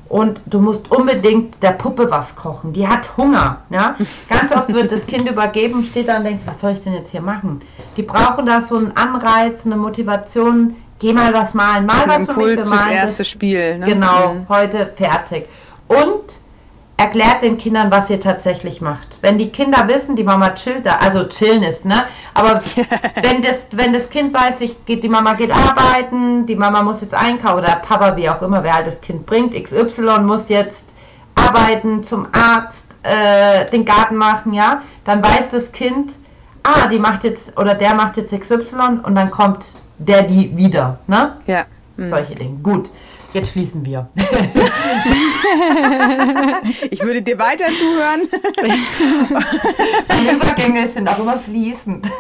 und 0.09 0.43
du 0.47 0.61
musst 0.61 0.91
unbedingt 0.91 1.63
der 1.63 1.73
Puppe 1.73 2.11
was 2.11 2.37
kochen. 2.37 2.73
Die 2.73 2.87
hat 2.87 3.17
Hunger. 3.17 3.63
Ja? 3.71 3.97
Ganz 4.29 4.53
oft 4.53 4.73
wird 4.73 4.93
das 4.93 5.07
Kind 5.07 5.29
übergeben, 5.29 5.83
steht 5.83 6.09
da 6.09 6.19
und 6.19 6.25
denkt, 6.25 6.47
was 6.47 6.61
soll 6.61 6.73
ich 6.73 6.83
denn 6.83 6.95
jetzt 6.95 7.11
hier 7.11 7.21
machen? 7.21 7.63
Die 7.97 8.03
brauchen 8.03 8.47
da 8.47 8.61
so 8.61 8.77
einen 8.77 8.97
Anreiz, 8.97 9.67
eine 9.67 9.77
Motivation. 9.77 10.77
Geh 10.99 11.13
mal 11.13 11.35
was 11.35 11.53
malen, 11.53 11.85
mal 11.85 12.07
was 12.07 12.21
Impuls 12.21 12.67
für 12.67 12.73
mich 12.73 12.81
fürs 12.81 12.91
erste 12.91 13.25
Spiel. 13.25 13.79
Ne? 13.79 13.87
Genau, 13.87 14.35
mhm. 14.35 14.49
heute 14.49 14.93
fertig. 14.97 15.47
Und 15.89 16.39
erklärt 16.97 17.43
den 17.43 17.59
Kindern, 17.59 17.91
was 17.91 18.09
ihr 18.09 18.21
tatsächlich 18.21 18.81
macht. 18.81 19.19
Wenn 19.21 19.37
die 19.37 19.51
Kinder 19.51 19.87
wissen, 19.87 20.17
die 20.17 20.25
Mama 20.25 20.55
chillt 20.55 20.87
da, 20.87 20.97
also 20.97 21.25
chillen 21.25 21.63
ist, 21.63 21.85
ne? 21.85 22.05
Aber 22.33 22.61
wenn 23.23 23.43
das, 23.43 23.67
wenn 23.73 23.93
das 23.93 24.09
Kind 24.09 24.33
weiß, 24.33 24.61
ich 24.61 24.85
geht, 24.87 25.05
die 25.05 25.09
Mama 25.09 25.35
geht 25.35 25.51
arbeiten, 25.51 26.47
die 26.47 26.57
Mama 26.57 26.83
muss 26.83 27.03
jetzt 27.03 27.15
einkaufen 27.15 27.59
oder 27.59 27.77
Papa, 27.77 28.17
wie 28.17 28.29
auch 28.31 28.41
immer, 28.41 28.63
wer 28.65 28.75
halt 28.75 28.87
das 28.87 29.01
Kind 29.01 29.27
bringt, 29.27 29.55
XY 29.55 30.21
muss 30.21 30.49
jetzt 30.49 30.85
arbeiten, 31.35 32.03
zum 32.03 32.29
Arzt, 32.33 32.87
äh, 33.03 33.71
den 33.71 33.85
Garten 33.85 34.17
machen, 34.17 34.55
ja, 34.55 34.83
dann 35.05 35.23
weiß 35.23 35.51
das 35.51 35.73
Kind, 35.73 36.15
ah, 36.63 36.87
die 36.89 36.99
macht 36.99 37.25
jetzt 37.25 37.59
oder 37.59 37.75
der 37.75 37.95
macht 37.95 38.17
jetzt 38.17 38.33
XY 38.33 39.01
und 39.03 39.15
dann 39.15 39.31
kommt 39.31 39.67
der 39.99 40.23
die 40.23 40.57
wieder, 40.57 40.99
ne? 41.07 41.37
Ja. 41.47 41.65
Mhm. 41.97 42.11
Solche 42.11 42.35
Dinge. 42.35 42.59
Gut. 42.63 42.91
Jetzt 43.37 43.53
schließen 43.53 43.85
wir. 43.85 44.09
ich 46.91 47.03
würde 47.03 47.21
dir 47.21 47.39
weiter 47.39 47.67
zuhören. 47.77 48.23
Meine 50.09 50.33
Übergänge 50.33 50.89
sind 50.95 51.07
auch 51.07 51.19
immer 51.19 51.39
fließend. 51.41 52.07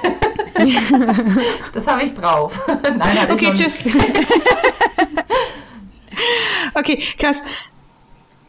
Das 1.72 1.86
habe 1.86 2.04
ich 2.04 2.14
drauf. 2.14 2.52
Nein, 2.66 3.30
okay, 3.30 3.52
tschüss. 3.54 3.84
okay, 6.74 6.98
krass. 7.18 7.42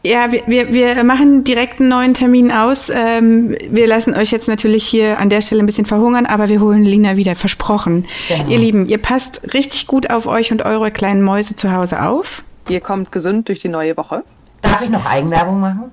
Ja, 0.02 0.32
wir, 0.32 0.42
wir, 0.46 0.72
wir 0.72 1.04
machen 1.04 1.44
direkt 1.44 1.80
einen 1.80 1.90
neuen 1.90 2.14
Termin 2.14 2.50
aus. 2.50 2.90
Ähm, 2.94 3.56
wir 3.70 3.86
lassen 3.86 4.14
euch 4.14 4.30
jetzt 4.30 4.48
natürlich 4.48 4.86
hier 4.86 5.18
an 5.18 5.28
der 5.28 5.42
Stelle 5.42 5.62
ein 5.62 5.66
bisschen 5.66 5.86
verhungern, 5.86 6.24
aber 6.24 6.48
wir 6.48 6.60
holen 6.60 6.82
Lina 6.82 7.16
wieder, 7.16 7.34
versprochen. 7.34 8.06
Genau. 8.28 8.48
Ihr 8.48 8.58
Lieben, 8.58 8.86
ihr 8.86 8.98
passt 8.98 9.54
richtig 9.54 9.86
gut 9.86 10.10
auf 10.10 10.26
euch 10.26 10.50
und 10.50 10.62
eure 10.62 10.90
kleinen 10.90 11.22
Mäuse 11.22 11.56
zu 11.56 11.72
Hause 11.72 12.02
auf. 12.02 12.42
Ihr 12.68 12.80
kommt 12.80 13.12
gesund 13.12 13.48
durch 13.48 13.60
die 13.60 13.68
neue 13.68 13.96
Woche. 13.96 14.24
Darf 14.62 14.82
ich 14.82 14.90
noch 14.90 15.06
Eigenwerbung 15.06 15.60
machen? 15.60 15.90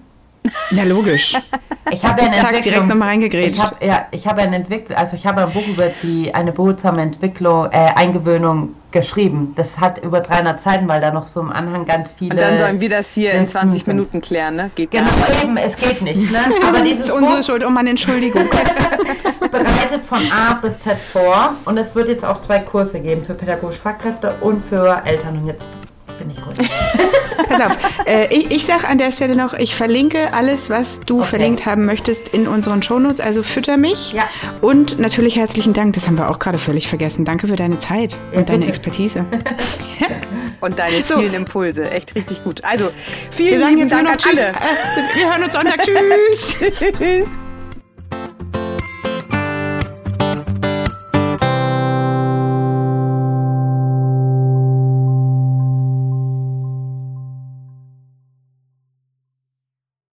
Na 0.71 0.83
logisch. 0.83 1.35
Ich 1.91 2.03
habe 2.03 2.21
ja 2.21 2.61
direkt 2.61 2.87
nochmal 2.87 3.09
reingegrätscht. 3.09 3.55
Ich 3.55 3.61
habe 3.61 3.85
ja, 3.85 4.05
ich 4.11 4.27
habe 4.27 4.41
eine 4.41 4.57
Entwicklung, 4.57 4.97
also 4.97 5.15
ich 5.15 5.25
habe 5.25 5.41
ein 5.41 5.51
Buch 5.51 5.67
über 5.67 5.89
die 6.03 6.33
eine 6.33 6.51
behutsame 6.51 7.01
Entwicklung, 7.01 7.67
äh, 7.71 7.91
Eingewöhnung 7.95 8.75
geschrieben. 8.91 9.53
Das 9.55 9.79
hat 9.79 10.03
über 10.03 10.19
300 10.19 10.59
Seiten, 10.59 10.87
weil 10.87 11.01
da 11.01 11.11
noch 11.11 11.27
so 11.27 11.39
im 11.41 11.51
Anhang 11.51 11.85
ganz 11.85 12.13
viele. 12.17 12.31
Und 12.31 12.41
dann 12.41 12.57
sollen 12.57 12.81
wir 12.81 12.89
das 12.89 13.13
hier 13.13 13.33
in 13.33 13.47
20 13.47 13.87
Minuten 13.87 14.21
klären, 14.21 14.55
ne? 14.55 14.71
Geht 14.75 14.91
genau, 14.91 15.09
eben, 15.43 15.57
es 15.57 15.75
geht 15.75 16.01
nicht. 16.01 16.31
Ne? 16.31 16.39
Aber 16.67 16.81
dieses 16.81 16.99
das 16.99 17.07
ist 17.07 17.11
unsere 17.11 17.37
Buch 17.37 17.45
Schuld, 17.45 17.63
um 17.63 17.77
eine 17.77 17.89
Entschuldigung. 17.91 18.47
bereitet 19.51 20.03
von 20.05 20.19
A 20.31 20.55
bis 20.55 20.79
Z 20.81 20.97
vor 20.97 21.55
und 21.65 21.77
es 21.77 21.95
wird 21.95 22.09
jetzt 22.09 22.25
auch 22.25 22.41
zwei 22.41 22.59
Kurse 22.59 22.99
geben 22.99 23.23
für 23.23 23.33
pädagogische 23.33 23.79
Fachkräfte 23.79 24.35
und 24.41 24.65
für 24.67 25.01
Eltern. 25.05 25.37
Und 25.37 25.47
jetzt 25.47 25.63
bin 26.17 26.29
ich 26.29 26.37
ruhig. 26.37 26.69
Pass 27.47 27.61
auf, 27.61 27.77
äh, 28.05 28.33
ich, 28.33 28.51
ich 28.51 28.65
sage 28.65 28.87
an 28.87 28.97
der 28.97 29.11
Stelle 29.11 29.35
noch, 29.35 29.53
ich 29.53 29.75
verlinke 29.75 30.33
alles, 30.33 30.69
was 30.69 30.99
du 31.01 31.19
okay. 31.19 31.29
verlinkt 31.29 31.65
haben 31.65 31.85
möchtest, 31.85 32.27
in 32.29 32.47
unseren 32.47 32.81
Shownotes. 32.81 33.19
Also 33.19 33.43
fütter 33.43 33.77
mich. 33.77 34.13
Ja. 34.13 34.23
Und 34.61 34.99
natürlich 34.99 35.35
herzlichen 35.35 35.73
Dank, 35.73 35.93
das 35.93 36.07
haben 36.07 36.17
wir 36.17 36.29
auch 36.29 36.39
gerade 36.39 36.57
völlig 36.57 36.87
vergessen. 36.87 37.25
Danke 37.25 37.47
für 37.47 37.55
deine 37.55 37.79
Zeit 37.79 38.17
ja, 38.31 38.39
und 38.39 38.49
deine 38.49 38.67
Expertise. 38.67 39.25
und 40.61 40.79
deine 40.79 41.03
so. 41.03 41.19
vielen 41.19 41.33
Impulse. 41.33 41.89
Echt 41.91 42.15
richtig 42.15 42.43
gut. 42.43 42.63
Also, 42.63 42.89
vielen 43.31 43.67
lieben 43.69 43.89
Dank 43.89 44.09
an 44.09 44.17
alle. 44.29 44.53
Wir 45.15 45.31
hören 45.31 45.43
uns 45.43 45.53
Sonntag. 45.53 45.81
Tschüss. 45.81 46.59
Tschüss. 46.59 47.44